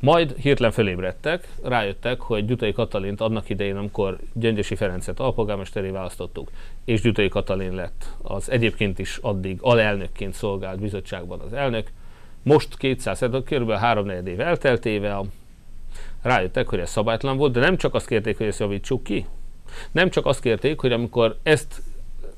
[0.00, 6.50] Majd hirtelen fölébredtek, rájöttek, hogy Gyutai Katalint annak idején, amikor Gyöngyösi Ferencet alpolgármesteré választottuk,
[6.84, 11.92] és Gyutai Katalin lett az egyébként is addig alelnökként szolgált bizottságban az elnök,
[12.42, 13.70] most 200, kb.
[13.70, 15.24] 3 év elteltével
[16.22, 19.26] rájöttek, hogy ez szabálytlan volt, de nem csak azt kérték, hogy ezt javítsuk ki,
[19.92, 21.82] nem csak azt kérték, hogy amikor ezt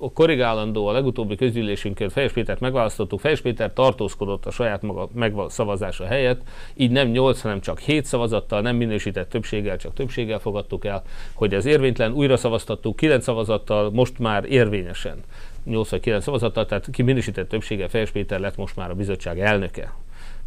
[0.01, 6.05] a korrigálandó a legutóbbi közgyűlésünkön Fejes Pétert megválasztottuk, Fejes Péter tartózkodott a saját maga megszavazása
[6.07, 6.41] helyett,
[6.75, 11.03] így nem 8, hanem csak 7 szavazattal, nem minősített többséggel, csak többséggel fogadtuk el,
[11.35, 15.23] hogy ez érvénytelen, újra szavaztattuk 9 szavazattal, most már érvényesen
[15.65, 19.41] 8 vagy 9 szavazattal, tehát ki minősített többséggel Fejes Péter lett most már a bizottság
[19.41, 19.95] elnöke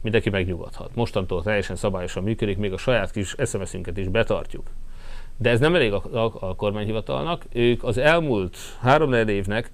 [0.01, 0.95] mindenki megnyugodhat.
[0.95, 4.69] Mostantól teljesen szabályosan működik, még a saját kis SMS-ünket is betartjuk.
[5.37, 7.45] De ez nem elég a, a, a kormányhivatalnak.
[7.53, 9.71] Ők az elmúlt három évnek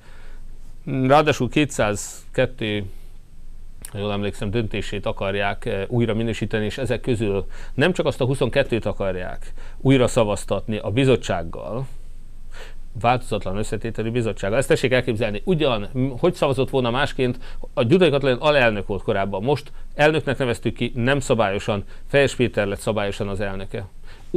[0.86, 2.84] ráadásul 202
[3.91, 8.26] ha jól emlékszem, döntését akarják eh, újra minősíteni, és ezek közül nem csak azt a
[8.26, 11.88] 22-t akarják újra szavaztatni a bizottsággal,
[13.02, 14.58] változatlan összetételű bizottsággal.
[14.58, 15.41] Ezt tessék elképzelni.
[15.46, 15.89] Ugyan,
[16.20, 17.38] hogy szavazott volna másként,
[17.74, 22.80] a Gyudai Katalin alelnök volt korábban, most elnöknek neveztük ki, nem szabályosan, Fejes Péter lett
[22.80, 23.88] szabályosan az elnöke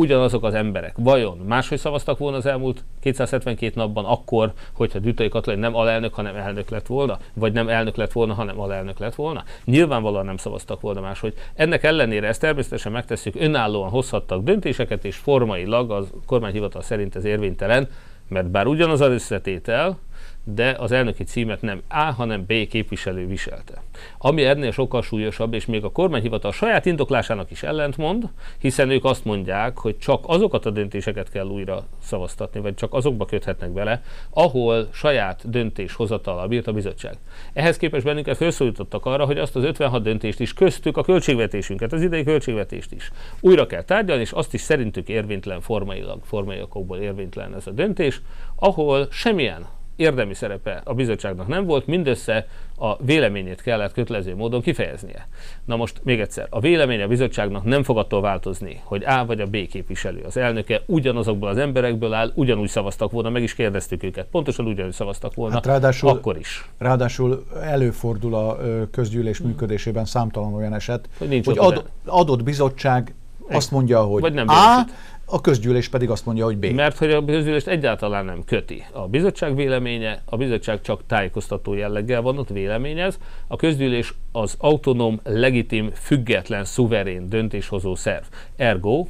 [0.01, 5.59] ugyanazok az emberek vajon máshogy szavaztak volna az elmúlt 272 napban akkor, hogyha Dütai Katalin
[5.59, 9.45] nem alelnök, hanem elnök lett volna, vagy nem elnök lett volna, hanem alelnök lett volna?
[9.65, 11.35] Nyilvánvalóan nem szavaztak volna máshogy.
[11.55, 17.89] Ennek ellenére ezt természetesen megtesszük, önállóan hozhattak döntéseket, és formailag a kormányhivatal szerint ez érvénytelen,
[18.29, 19.99] mert bár ugyanaz az összetétel,
[20.45, 23.83] de az elnöki címet nem A, hanem B képviselő viselte.
[24.19, 29.25] Ami ennél sokkal súlyosabb, és még a kormányhivatal saját indoklásának is ellentmond, hiszen ők azt
[29.25, 34.89] mondják, hogy csak azokat a döntéseket kell újra szavaztatni, vagy csak azokba köthetnek bele, ahol
[34.93, 37.19] saját döntéshozatala bírt a bizottság.
[37.53, 42.03] Ehhez képest bennünket felszólítottak arra, hogy azt az 56 döntést is köztük a költségvetésünket, az
[42.03, 47.67] idei költségvetést is újra kell tárgyalni, és azt is szerintük érvénytelen formailag, formaiakokból érvénytelen ez
[47.67, 48.21] a döntés,
[48.57, 49.67] ahol semmilyen
[50.01, 55.29] érdemi szerepe a bizottságnak nem volt, mindössze a véleményét kellett kötelező módon kifejeznie.
[55.65, 59.41] Na most még egyszer, a vélemény a bizottságnak nem fog attól változni, hogy A vagy
[59.41, 64.03] a B képviselő, az elnöke ugyanazokból az emberekből áll, ugyanúgy szavaztak volna, meg is kérdeztük
[64.03, 66.69] őket, pontosan ugyanúgy szavaztak volna, hát ráadásul, akkor is.
[66.79, 68.59] Ráadásul előfordul a
[68.91, 69.47] közgyűlés hmm.
[69.49, 73.15] működésében számtalan olyan eset, hogy, hogy ad, adott bizottság
[73.51, 74.85] azt mondja, hogy vagy nem A,
[75.31, 76.65] a közgyűlés pedig azt mondja, hogy B.
[76.65, 78.85] Mert hogy a közgyűlést egyáltalán nem köti.
[78.93, 85.21] A bizottság véleménye, a bizottság csak tájékoztató jelleggel van ott véleményez, a közgyűlés az autonóm,
[85.25, 88.25] legitim, független, szuverén döntéshozó szerv.
[88.57, 89.07] Ergo,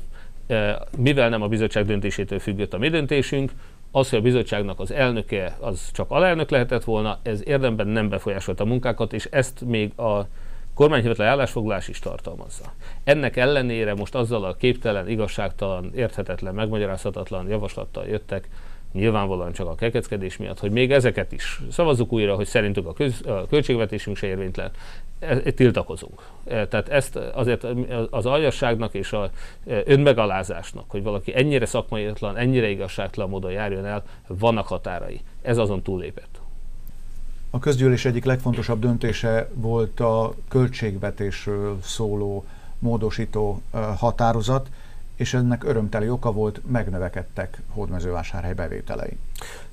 [0.46, 3.50] eh, mivel nem a bizottság döntésétől függött a mi döntésünk,
[3.90, 8.64] az, hogy a bizottságnak az elnöke az csak alelnök lehetett volna, ez érdemben nem befolyásolta
[8.64, 10.26] a munkákat, és ezt még a
[10.80, 12.64] kormányhivatal állásfoglalás is tartalmazza.
[13.04, 18.48] Ennek ellenére most azzal a képtelen, igazságtalan, érthetetlen, megmagyarázhatatlan javaslattal jöttek,
[18.92, 23.26] nyilvánvalóan csak a kekeckedés miatt, hogy még ezeket is szavazzuk újra, hogy szerintük a, köz,
[23.26, 24.70] a költségvetésünk se érvénytelen,
[25.18, 26.22] e, e, tiltakozunk.
[26.44, 27.66] E, tehát ezt azért
[28.10, 29.30] az aljasságnak és a
[29.64, 35.20] önmegalázásnak, hogy valaki ennyire szakmaiatlan, ennyire igazságtalan módon járjon el, vannak határai.
[35.42, 36.39] Ez azon túllépett.
[37.50, 42.44] A közgyűlés egyik legfontosabb döntése volt a költségvetésről szóló
[42.78, 43.62] módosító
[43.96, 44.68] határozat,
[45.16, 49.18] és ennek örömteli oka volt, megnövekedtek hódmezővásárhely bevételei.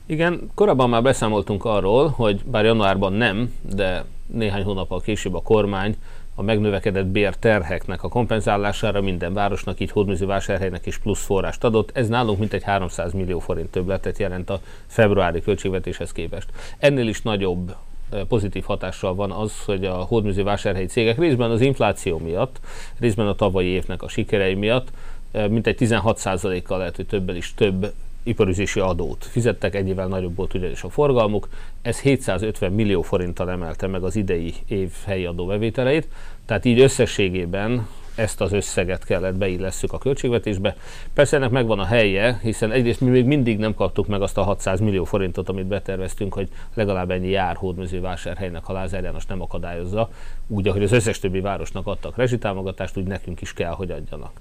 [0.06, 5.96] Igen, korábban már beszámoltunk arról, hogy bár januárban nem, de néhány hónappal később a kormány
[6.40, 11.98] a megnövekedett bérterheknek a kompenzálására minden városnak, így hódműzővásárhelynek is plusz forrást adott.
[11.98, 16.50] Ez nálunk mintegy 300 millió forint többletet jelent a februári költségvetéshez képest.
[16.78, 17.76] Ennél is nagyobb
[18.12, 22.60] eh, pozitív hatással van az, hogy a hódműző vásárhelyi cégek részben az infláció miatt,
[23.00, 24.88] részben a tavalyi évnek a sikerei miatt
[25.32, 27.94] eh, mintegy 16%-kal lehet, hogy többel is több
[28.28, 31.48] iparüzési adót fizettek, ennyivel nagyobb volt ugyanis a forgalmuk.
[31.82, 36.08] Ez 750 millió forinttal emelte meg az idei év helyi adóbevételeit,
[36.46, 37.88] tehát így összességében
[38.18, 40.76] ezt az összeget kellett beillesszük a költségvetésbe.
[41.14, 44.44] Persze ennek megvan a helye, hiszen egyrészt mi még mindig nem kaptuk meg azt a
[44.44, 50.10] 600 millió forintot, amit beterveztünk, hogy legalább ennyi jár hódmezővásárhelynek, ha Lázár János nem akadályozza,
[50.48, 54.32] úgy, ahogy az összes többi városnak adtak rezsitámogatást, úgy nekünk is kell, hogy adjanak.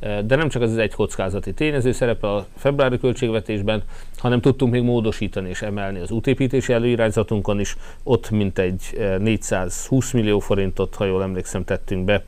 [0.00, 3.82] De nem csak az egy kockázati tényező szerepe a februári költségvetésben,
[4.16, 7.76] hanem tudtunk még módosítani és emelni az útépítési előirányzatunkon is.
[8.02, 12.24] Ott mintegy 420 millió forintot, ha jól emlékszem, tettünk be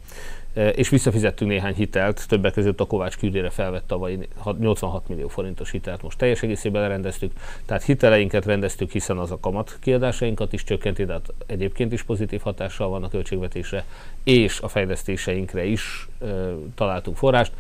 [0.52, 4.18] és visszafizettünk néhány hitelt, többek között a Kovács küldére felvett tavaly
[4.58, 7.32] 86 millió forintos hitelt, most teljes egészében lerendeztük,
[7.66, 12.40] tehát hiteleinket rendeztük, hiszen az a kamat kiadásainkat is csökkenti, de hát egyébként is pozitív
[12.40, 13.84] hatással van a költségvetésre,
[14.24, 16.26] és a fejlesztéseinkre is e,
[16.74, 17.52] találtunk forrást.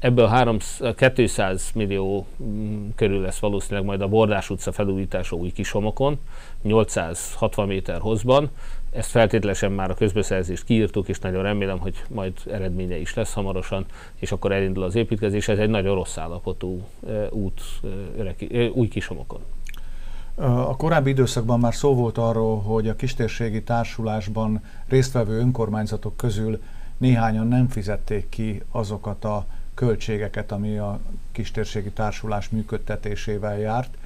[0.00, 6.18] Ebből 300, 200 millió mm, körül lesz valószínűleg majd a Bordás utca felújítása új kisomokon,
[6.62, 8.50] 860 méter hozban,
[8.92, 13.84] ezt feltételesen már a közbeszerzést kiírtuk, és nagyon remélem, hogy majd eredménye is lesz hamarosan,
[14.14, 15.48] és akkor elindul az építkezés.
[15.48, 16.82] Ez egy nagyon rossz állapotú
[17.30, 17.60] út
[18.72, 19.40] új kisomokon.
[20.44, 26.62] A korábbi időszakban már szó volt arról, hogy a kistérségi társulásban résztvevő önkormányzatok közül
[26.96, 29.46] néhányan nem fizették ki azokat a
[29.80, 31.00] költségeket, ami a
[31.32, 33.96] kistérségi társulás működtetésével járt,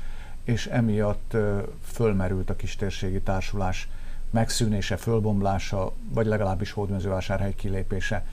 [0.44, 1.37] és emiatt
[1.82, 3.88] fölmerült a kistérségi társulás
[4.30, 8.24] megszűnése, fölbomlása, vagy legalábbis hódmezővásárhely kilépése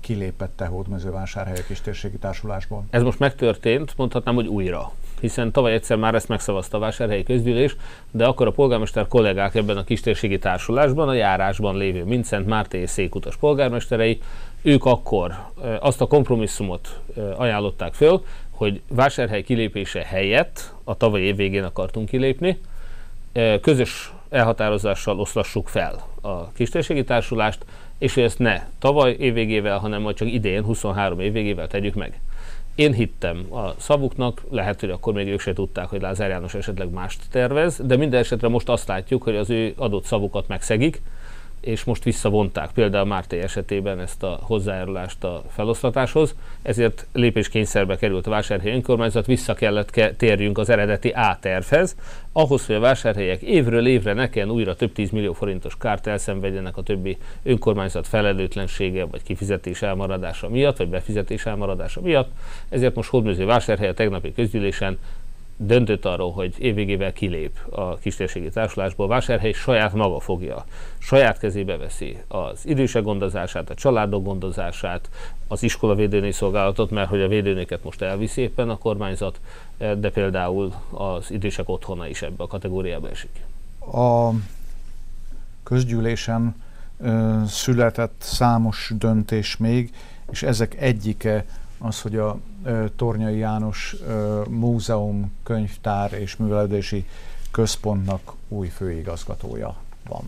[0.00, 2.84] kilépette hódmezővásárhely a kistérségi társulásból?
[2.90, 4.92] Ez most megtörtént, mondhatnám, hogy újra.
[5.20, 7.76] Hiszen tavaly egyszer már ezt megszavazta a vásárhelyi közgyűlés,
[8.10, 12.90] de akkor a polgármester kollégák ebben a kistérségi társulásban, a járásban lévő Mincent Márté és
[12.90, 14.20] Székutas polgármesterei,
[14.68, 15.34] ők akkor
[15.80, 17.00] azt a kompromisszumot
[17.36, 22.60] ajánlották föl, hogy vásárhely kilépése helyett a tavalyi év végén akartunk kilépni,
[23.60, 27.64] közös elhatározással oszlassuk fel a kistérségi társulást,
[27.98, 32.20] és hogy ezt ne tavaly évvégével, hanem majd csak idén, 23 évvégével tegyük meg.
[32.74, 36.90] Én hittem a szavuknak, lehet, hogy akkor még ők se tudták, hogy Lázár János esetleg
[36.90, 41.02] mást tervez, de minden esetre most azt látjuk, hogy az ő adott szavukat megszegik,
[41.60, 48.30] és most visszavonták például Márté esetében ezt a hozzájárulást a feloszlatáshoz, ezért lépéskényszerbe került a
[48.30, 51.96] vásárhelyi önkormányzat, vissza kellett ke- térjünk az eredeti A tervhez,
[52.32, 56.76] ahhoz, hogy a vásárhelyek évről évre ne kelljen újra több 10 millió forintos kárt elszenvedjenek
[56.76, 62.30] a többi önkormányzat felelőtlensége, vagy kifizetés elmaradása miatt, vagy befizetés elmaradása miatt,
[62.68, 64.98] ezért most Hódműző vásárhely a tegnapi közgyűlésen
[65.60, 70.64] döntött arról, hogy évvégével kilép a kistérségi társulásból, Vásárhely saját maga fogja,
[70.98, 75.10] saját kezébe veszi az idősek gondozását, a családok gondozását,
[75.48, 79.40] az iskola védőnél szolgálatot, mert hogy a védőnéket most elviszi éppen a kormányzat,
[79.78, 83.30] de például az idősek otthona is ebbe a kategóriába esik.
[83.92, 84.30] A
[85.62, 86.54] közgyűlésen
[87.00, 89.92] ö, született számos döntés még,
[90.30, 91.44] és ezek egyike
[91.78, 92.38] az, hogy a
[92.96, 93.96] Tornyai János
[94.48, 97.06] Múzeum, Könyvtár és Művelődési
[97.50, 99.76] Központnak új főigazgatója
[100.08, 100.22] van.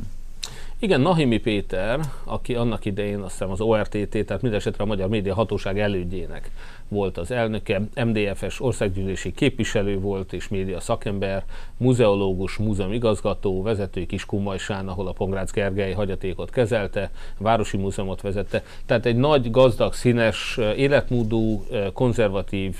[0.78, 5.34] Igen, Nahimi Péter, aki annak idején azt hiszem az ORTT, tehát mindesetre a Magyar Média
[5.34, 6.50] Hatóság elődjének
[6.90, 11.44] volt az elnöke, MDFS országgyűlési képviselő volt és média szakember,
[11.76, 18.62] muzeológus, múzeumigazgató, vezető Kiskunmajsán, ahol a Pongrác Gergely hagyatékot kezelte, városi múzeumot vezette.
[18.86, 22.76] Tehát egy nagy, gazdag, színes, életmódú, konzervatív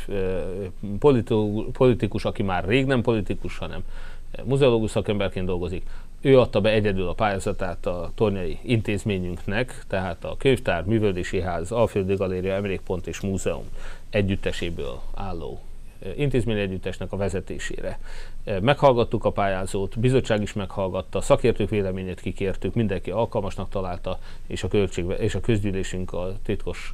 [1.73, 3.83] politikus, aki már rég nem politikus, hanem
[4.45, 5.83] muzeológus szakemberként dolgozik.
[6.21, 12.15] Ő adta be egyedül a pályázatát a tornyai intézményünknek, tehát a könyvtár, művöldési ház, Alföldi
[12.15, 13.65] Galéria, Emlékpont és Múzeum
[14.11, 15.61] együtteséből álló
[16.17, 17.99] intézmény együttesnek a vezetésére.
[18.45, 25.15] Meghallgattuk a pályázót, bizottság is meghallgatta, szakértők véleményét kikértük, mindenki alkalmasnak találta, és a, költségve,
[25.15, 26.93] és a közgyűlésünk a titkos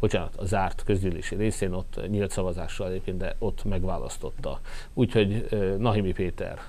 [0.00, 4.60] bocsánat, a zárt közgyűlési részén ott nyílt szavazással egyébként, de ott megválasztotta.
[4.94, 6.60] Úgyhogy Nahimi Péter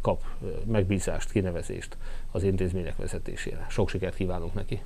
[0.00, 0.22] kap
[0.66, 1.96] megbízást, kinevezést
[2.30, 3.66] az intézmények vezetésére.
[3.68, 4.82] Sok sikert kívánunk neki.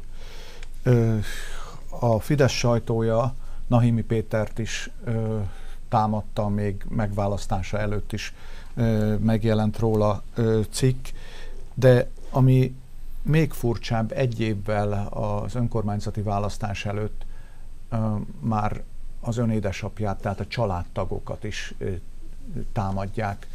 [1.88, 3.35] A Fidesz sajtója
[3.66, 4.90] Nahimi Pétert is
[5.88, 8.35] támadta, még megválasztása előtt is
[9.18, 10.22] megjelent róla
[10.70, 11.07] cikk,
[11.74, 12.74] de ami
[13.22, 17.27] még furcsább, egy évvel az önkormányzati választás előtt
[18.40, 18.83] már
[19.20, 21.74] az ön édesapját, tehát a családtagokat is
[22.72, 23.46] támadják.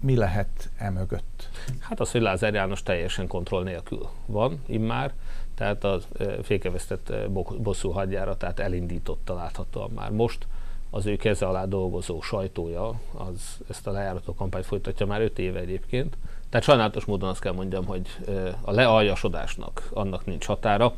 [0.00, 1.48] Mi lehet e mögött?
[1.78, 5.12] Hát az, hogy Lázár János teljesen kontroll nélkül van immár,
[5.54, 6.00] tehát a
[6.42, 7.12] fékevesztett
[7.58, 10.46] bosszú hadjára, elindította láthatóan már most.
[10.90, 15.60] Az ő keze alá dolgozó sajtója, az ezt a lejárató kampányt folytatja már öt éve
[15.60, 16.16] egyébként.
[16.48, 18.06] Tehát sajnálatos módon azt kell mondjam, hogy
[18.60, 20.94] a lealjasodásnak annak nincs határa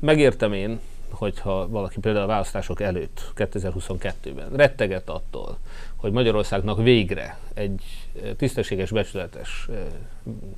[0.00, 0.80] megértem én,
[1.10, 5.58] hogyha valaki például a választások előtt, 2022-ben retteget attól,
[5.96, 9.68] hogy Magyarországnak végre egy tisztességes, becsületes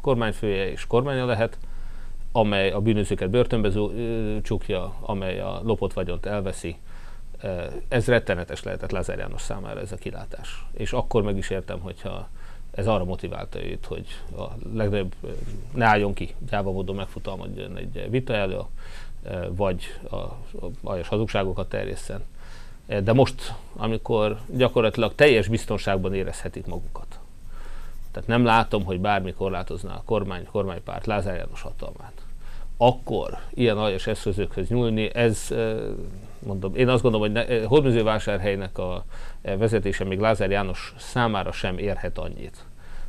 [0.01, 1.59] kormányfője és kormánya lehet,
[2.33, 3.71] amely a bűnözőket börtönbe
[4.43, 6.77] csukja, amely a lopott vagyont elveszi.
[7.89, 10.65] Ez rettenetes lehetett Lázár János számára ez a kilátás.
[10.73, 12.29] És akkor meg is értem, hogyha
[12.71, 14.07] ez arra motiválta őt, hogy
[14.37, 15.15] a legnagyobb
[15.75, 18.59] ne álljon ki, gyáva módon megfutalmadjon egy vita elő,
[19.49, 20.39] vagy a, a
[20.83, 22.25] aljas hazugságokat terjesszen.
[22.87, 27.19] De most, amikor gyakorlatilag teljes biztonságban érezhetik magukat,
[28.11, 32.20] tehát nem látom, hogy bármi korlátozná a kormány, kormánypárt Lázár János hatalmát,
[32.83, 35.55] akkor ilyen aljas eszközökhöz nyúlni, ez
[36.47, 39.05] mondom, én azt gondolom, hogy Hódműzővásárhelynek a
[39.43, 42.65] vezetése még Lázár János számára sem érhet annyit,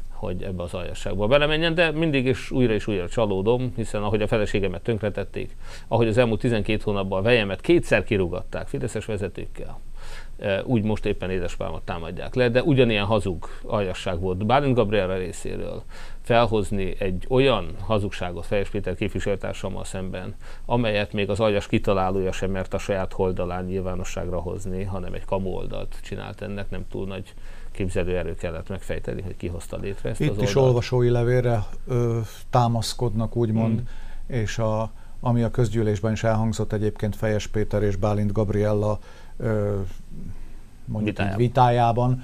[0.10, 4.28] hogy ebbe az aljasságba belemenjen, de mindig is újra és újra csalódom, hiszen ahogy a
[4.28, 5.56] feleségemet tönkretették,
[5.88, 9.80] ahogy az elmúlt 12 hónapban a vejemet kétszer kirugatták Fideszes vezetőkkel,
[10.40, 15.84] e, úgy most éppen édespálmat támadják le, de ugyanilyen hazug aljasság volt Bálint Gabriela részéről
[16.22, 22.74] felhozni egy olyan hazugságot Fejes Péter képviselőtársammal szemben, amelyet még az aljas kitalálója sem mert
[22.74, 27.34] a saját holdalán nyilvánosságra hozni, hanem egy kamu oldalt csinált ennek, nem túl nagy
[27.72, 30.68] képzelőerő kellett megfejteni, hogy ki hozta létre ezt Itt az is oldalt.
[30.68, 32.20] olvasói levélre ö,
[32.50, 34.36] támaszkodnak, úgymond, mm.
[34.36, 39.00] és a, ami a közgyűlésben is elhangzott egyébként Fejes Péter és Bálint Gabriella
[39.38, 39.80] ö,
[40.86, 42.24] mondjuk vitájában, vitájában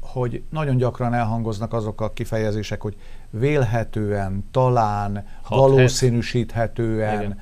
[0.00, 2.96] hogy nagyon gyakran elhangoznak azok a kifejezések, hogy
[3.30, 7.40] vélhetően, talán, Hat valószínűsíthetően, Igen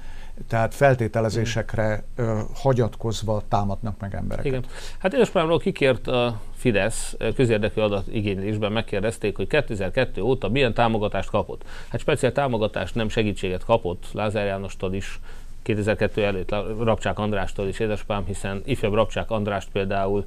[0.49, 4.47] tehát feltételezésekre ö, hagyatkozva támadnak meg embereket.
[4.47, 4.64] Igen.
[4.99, 11.64] Hát Édesapámról kikért a Fidesz közérdekű adatigénylésben megkérdezték, hogy 2002 óta milyen támogatást kapott.
[11.88, 15.20] Hát speciál támogatást, nem segítséget kapott Lázár Jánostól is,
[15.62, 20.24] 2002 előtt Rapcsák Andrástól is édesapám, hiszen ifjabb Rapcsák Andrást például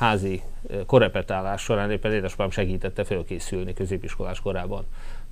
[0.00, 0.42] házi
[0.86, 4.84] korepetálás során éppen édesapám segítette fölkészülni középiskolás korában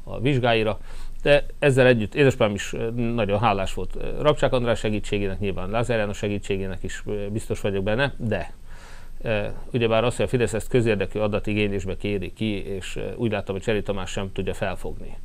[0.05, 0.79] a vizsgáira.
[1.23, 6.83] De ezzel együtt édesapám is nagyon hálás volt Rapcsák András segítségének, nyilván Lázár János segítségének
[6.83, 8.53] is biztos vagyok benne, de
[9.73, 13.83] ugyebár az, hogy a Fidesz ezt közérdekű adatigénylésbe kéri ki, és úgy látom, hogy Cseri
[13.83, 15.17] Tamás sem tudja felfogni,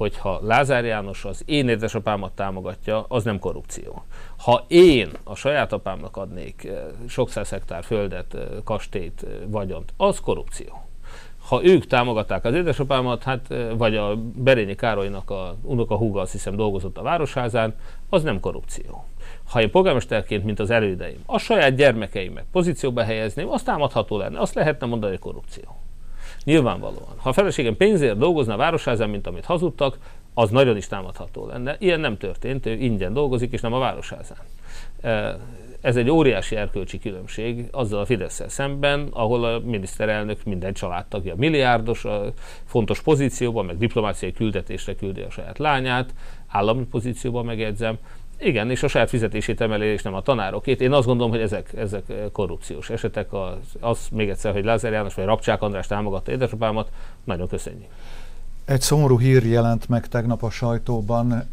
[0.00, 4.02] hogyha Lázár János az én édesapámat támogatja, az nem korrupció.
[4.38, 6.68] Ha én a saját apámnak adnék
[7.08, 10.84] sok száz hektár földet, kastélyt, vagyont, az korrupció
[11.48, 16.56] ha ők támogatták az édesapámat, hát, vagy a Berényi Károlynak a unoka húga, azt hiszem
[16.56, 17.74] dolgozott a Városházán,
[18.08, 19.04] az nem korrupció.
[19.50, 24.54] Ha én polgármesterként, mint az elődeim, a saját gyermekeimet pozícióba helyezném, az támadható lenne, azt
[24.54, 25.76] lehetne mondani, hogy korrupció.
[26.44, 27.14] Nyilvánvalóan.
[27.16, 29.98] Ha a feleségem pénzért dolgozna a Városházán, mint amit hazudtak,
[30.34, 31.76] az nagyon is támadható lenne.
[31.78, 34.38] Ilyen nem történt, ő ingyen dolgozik, és nem a Városházán
[35.80, 42.04] ez egy óriási erkölcsi különbség azzal a fidesz szemben, ahol a miniszterelnök minden családtagja milliárdos,
[42.04, 42.32] a
[42.64, 46.14] fontos pozícióban, meg diplomáciai küldetésre küldi a saját lányát,
[46.46, 47.98] állami pozícióban megjegyzem,
[48.40, 50.80] igen, és a saját fizetését emeli, és nem a tanárokét.
[50.80, 53.32] Én azt gondolom, hogy ezek, ezek korrupciós esetek.
[53.32, 56.90] Az, az még egyszer, hogy Lázár János vagy Rapcsák András támogatta édesapámat,
[57.24, 57.90] nagyon köszönjük.
[58.64, 61.48] Egy szomorú hír jelent meg tegnap a sajtóban,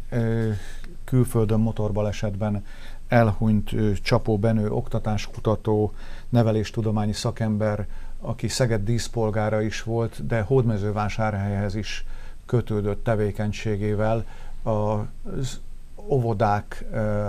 [1.04, 2.64] külföldön motorbalesetben
[3.08, 5.92] elhunyt Csapó Benő oktatáskutató,
[6.28, 7.86] neveléstudományi szakember,
[8.20, 12.04] aki Szeged díszpolgára is volt, de hódmezővásárhelyhez is
[12.46, 14.24] kötődött tevékenységével.
[14.62, 15.60] Az
[16.08, 17.26] óvodákban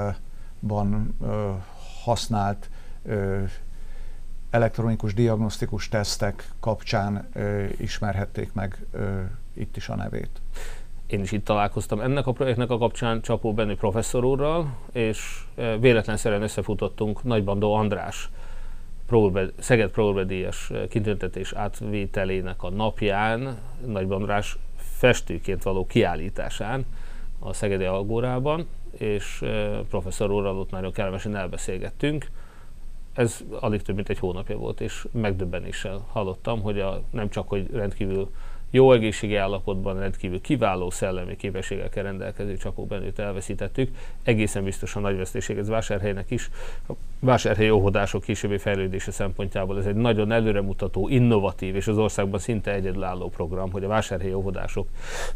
[2.04, 2.70] használt
[4.50, 7.30] elektronikus diagnosztikus tesztek kapcsán
[7.78, 8.86] ismerhették meg
[9.54, 10.42] itt is a nevét.
[11.08, 15.46] Én is itt találkoztam ennek a projektnek a kapcsán Csapó Benő professzor úrral, és
[15.80, 18.30] véletlenszerűen összefutottunk Nagybandó András
[19.10, 26.86] Próbe, Szeged Próbedíjas e, kitüntetés átvételének a napján, Nagybandrás festőként való kiállításán
[27.40, 28.68] a Szegedi Algórában,
[28.98, 29.44] és
[29.90, 32.32] professzor úrral ott nagyon kellemesen elbeszélgettünk.
[33.14, 37.72] Ez alig több mint egy hónapja volt, és megdöbbenéssel hallottam, hogy a, nem csak, hogy
[37.72, 38.30] rendkívül
[38.70, 43.96] jó egészségi állapotban rendkívül kiváló szellemi képességekkel rendelkező Csapó Benőt elveszítettük.
[44.24, 46.50] Egészen biztosan nagy veszteség ez Vásárhelynek is.
[46.88, 52.74] A Vásárhely óvodások későbbi fejlődése szempontjából ez egy nagyon előremutató, innovatív és az országban szinte
[52.74, 54.88] egyedülálló program, hogy a Vásárhely óvodások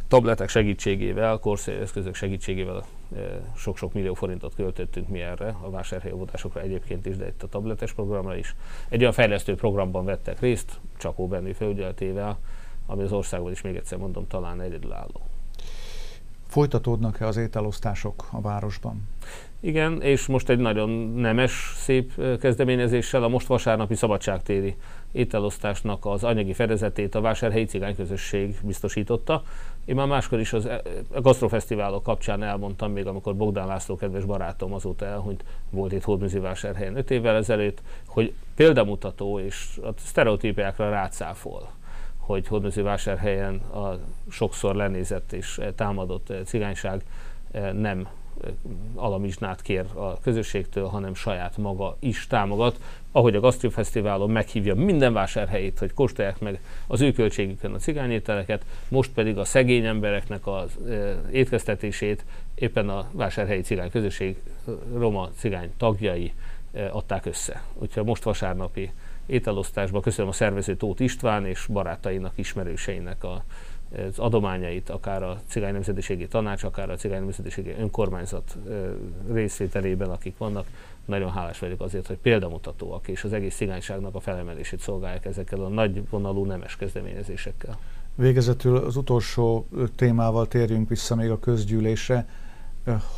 [0.07, 2.83] tabletek segítségével, korszerű eszközök segítségével
[3.15, 3.23] eh,
[3.55, 7.93] sok-sok millió forintot költöttünk mi erre, a Vásárhely óvodásokra egyébként is, de itt a tabletes
[7.93, 8.55] programra is.
[8.89, 12.39] Egy olyan fejlesztő programban vettek részt, Csapó Benő felügyeletével,
[12.85, 15.21] ami az országban is még egyszer mondom, talán egyedülálló.
[16.47, 19.07] Folytatódnak-e az ételosztások a városban?
[19.59, 24.75] Igen, és most egy nagyon nemes, szép kezdeményezéssel a most vasárnapi szabadságtéri
[25.11, 29.43] ételosztásnak az anyagi fedezetét a Vásárhelyi Cigányközösség biztosította.
[29.85, 30.69] Én már máskor is az
[31.21, 36.97] Gasztrofesztiválok kapcsán elmondtam, még amikor Bogdán László kedves barátom azóta elhunyt, volt itt Hódműzi Vásárhelyen
[36.97, 41.69] 5 évvel ezelőtt, hogy példamutató és a sztereotípiákra rácáfol
[42.25, 43.97] hogy Hódműzővásárhelyen a
[44.29, 47.03] sokszor lenézett és támadott cigányság
[47.73, 48.07] nem
[48.95, 52.79] alamizsnát kér a közösségtől, hanem saját maga is támogat,
[53.11, 58.65] ahogy a Gasztrio Fesztiválon meghívja minden vásárhelyét, hogy kóstolják meg az ő költségükön a cigányételeket,
[58.87, 60.77] most pedig a szegény embereknek az
[61.31, 64.37] étkeztetését éppen a vásárhelyi cigány közösség
[64.93, 66.33] roma cigány tagjai
[66.91, 67.63] adták össze.
[67.73, 68.91] Úgyhogy most vasárnapi
[69.25, 73.43] ételosztásban köszönöm a szervező Tóth István és barátainak, ismerőseinek a
[73.97, 78.57] az adományait, akár a Cigány Nemzetiségi Tanács, akár a Cigány Nemzetiségi Önkormányzat
[79.31, 80.67] részvételében, akik vannak.
[81.05, 85.67] Nagyon hálás vagyok azért, hogy példamutatóak, és az egész cigányságnak a felemelését szolgálják ezekkel a
[85.67, 87.77] nagy vonalú nemes kezdeményezésekkel.
[88.15, 92.27] Végezetül az utolsó témával térjünk vissza még a közgyűlésre.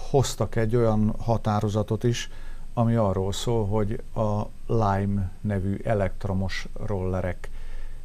[0.09, 2.29] Hoztak egy olyan határozatot is,
[2.73, 7.49] ami arról szól, hogy a Lime nevű elektromos rollerek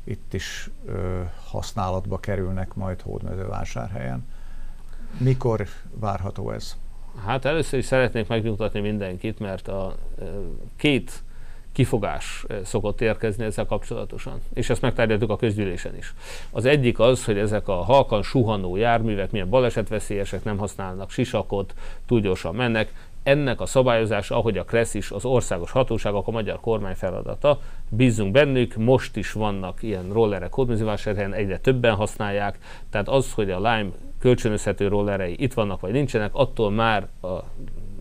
[0.04, 4.26] itt is ö, használatba kerülnek majd Hódmezővásárhelyen.
[5.18, 6.76] Mikor várható ez?
[7.26, 9.96] Hát először is szeretnék megnyugtatni mindenkit, mert a
[10.76, 11.22] két
[11.72, 16.14] kifogás szokott érkezni ezzel kapcsolatosan, és ezt megtárgyaltuk a közgyűlésen is.
[16.50, 21.74] Az egyik az, hogy ezek a halkan suhanó járművek milyen balesetveszélyesek, nem használnak sisakot,
[22.06, 22.92] túl gyorsan mennek,
[23.22, 27.60] ennek a szabályozása, ahogy a KRESZ is, az országos hatóságok, a magyar kormány feladata.
[27.88, 32.58] Bízunk bennük, most is vannak ilyen rollerek hódműzővásárhelyen, egyre többen használják,
[32.90, 37.28] tehát az, hogy a Lime kölcsönözhető rollerei itt vannak vagy nincsenek, attól már a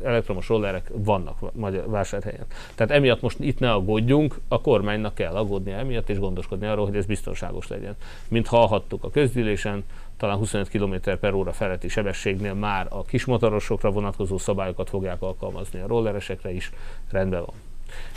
[0.03, 2.45] elektromos rollerek vannak magyar vásárhelyen.
[2.75, 6.95] Tehát emiatt most itt ne aggódjunk, a kormánynak kell aggódnia emiatt, és gondoskodni arról, hogy
[6.95, 7.95] ez biztonságos legyen.
[8.27, 9.83] Mint hallhattuk a közgyűlésen,
[10.19, 15.87] talán 25 km per óra feletti sebességnél már a kismotorosokra vonatkozó szabályokat fogják alkalmazni, a
[15.87, 16.71] rolleresekre is
[17.11, 17.55] rendben van.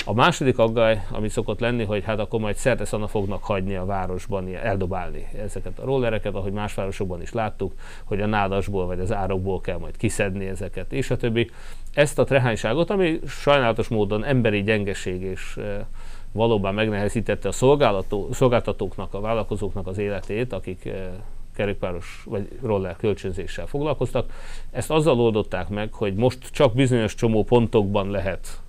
[0.04, 4.54] A második aggály, ami szokott lenni, hogy hát akkor majd szerte fognak hagyni a városban
[4.54, 7.72] eldobálni ezeket a rollereket, ahogy más városokban is láttuk,
[8.04, 11.50] hogy a nádasból vagy az árokból kell majd kiszedni ezeket, és a többi.
[11.94, 15.86] Ezt a trehányságot, ami sajnálatos módon emberi gyengeség és e,
[16.32, 17.52] valóban megnehezítette a
[18.32, 21.10] szolgáltatóknak, a vállalkozóknak az életét, akik e,
[21.54, 24.32] kerékpáros vagy roller kölcsönzéssel foglalkoztak.
[24.70, 28.60] Ezt azzal oldották meg, hogy most csak bizonyos csomó pontokban lehet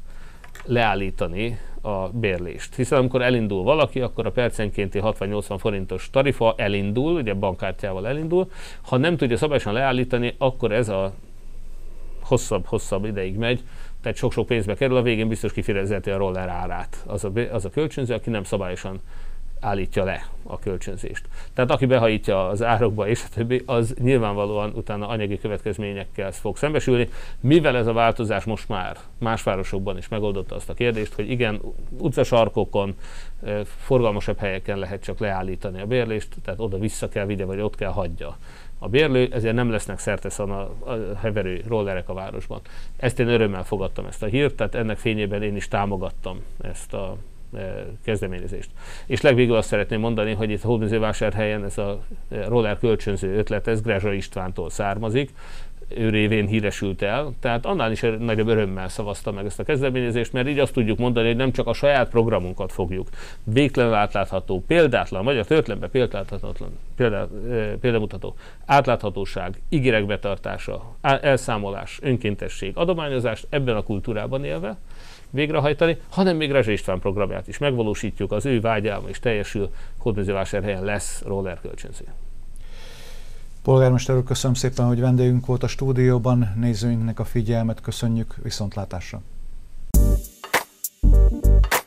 [0.65, 2.75] leállítani a bérlést.
[2.75, 8.51] Hiszen amikor elindul valaki, akkor a percenkénti 60-80 forintos tarifa elindul, ugye bankkártyával elindul.
[8.81, 11.13] Ha nem tudja szabályosan leállítani, akkor ez a
[12.21, 13.63] hosszabb-hosszabb ideig megy,
[14.01, 17.03] tehát sok-sok pénzbe kerül, a végén biztos kifirezeti a roller árát.
[17.07, 19.01] Az a, az a kölcsönző, aki nem szabályosan
[19.63, 21.25] állítja le a kölcsönzést.
[21.53, 27.09] Tehát aki behajítja az árokba és a többi, az nyilvánvalóan utána anyagi következményekkel fog szembesülni,
[27.39, 31.61] mivel ez a változás most már más városokban is megoldotta azt a kérdést, hogy igen,
[31.97, 32.95] utcasarkokon,
[33.65, 37.91] forgalmasabb helyeken lehet csak leállítani a bérlést, tehát oda vissza kell vigye, vagy ott kell
[37.91, 38.37] hagyja
[38.79, 42.61] a bérlő, ezért nem lesznek szerteszan a, a heverő rollerek a városban.
[42.97, 47.17] Ezt én örömmel fogadtam ezt a hírt, tehát ennek fényében én is támogattam ezt a
[48.03, 48.69] kezdeményezést.
[49.05, 52.03] És legvégül azt szeretném mondani, hogy itt a Hódműzővásárhelyen ez a
[52.47, 55.31] roller kölcsönző ötlet, ez Grezsa Istvántól származik,
[55.95, 60.47] ő révén híresült el, tehát annál is nagyobb örömmel szavazta meg ezt a kezdeményezést, mert
[60.47, 63.07] így azt tudjuk mondani, hogy nem csak a saját programunkat fogjuk
[63.43, 67.27] végtelenül átlátható, példátlan, vagy a történelemben példáthatatlan, példá,
[67.81, 68.35] példamutató,
[68.65, 74.77] átláthatóság, ígérek betartása, elszámolás, önkéntesség, adományozást ebben a kultúrában élve,
[75.33, 81.21] végrehajtani, hanem még Rezsé István programját is megvalósítjuk, az ő vágyálma is teljesül, Hódmezővásárhelyen lesz
[81.25, 82.05] roller kölcsönző.
[83.63, 89.21] Polgármester úr, köszönöm szépen, hogy vendégünk volt a stúdióban, nézőinknek a figyelmet köszönjük, viszontlátásra!
[91.03, 91.82] thank you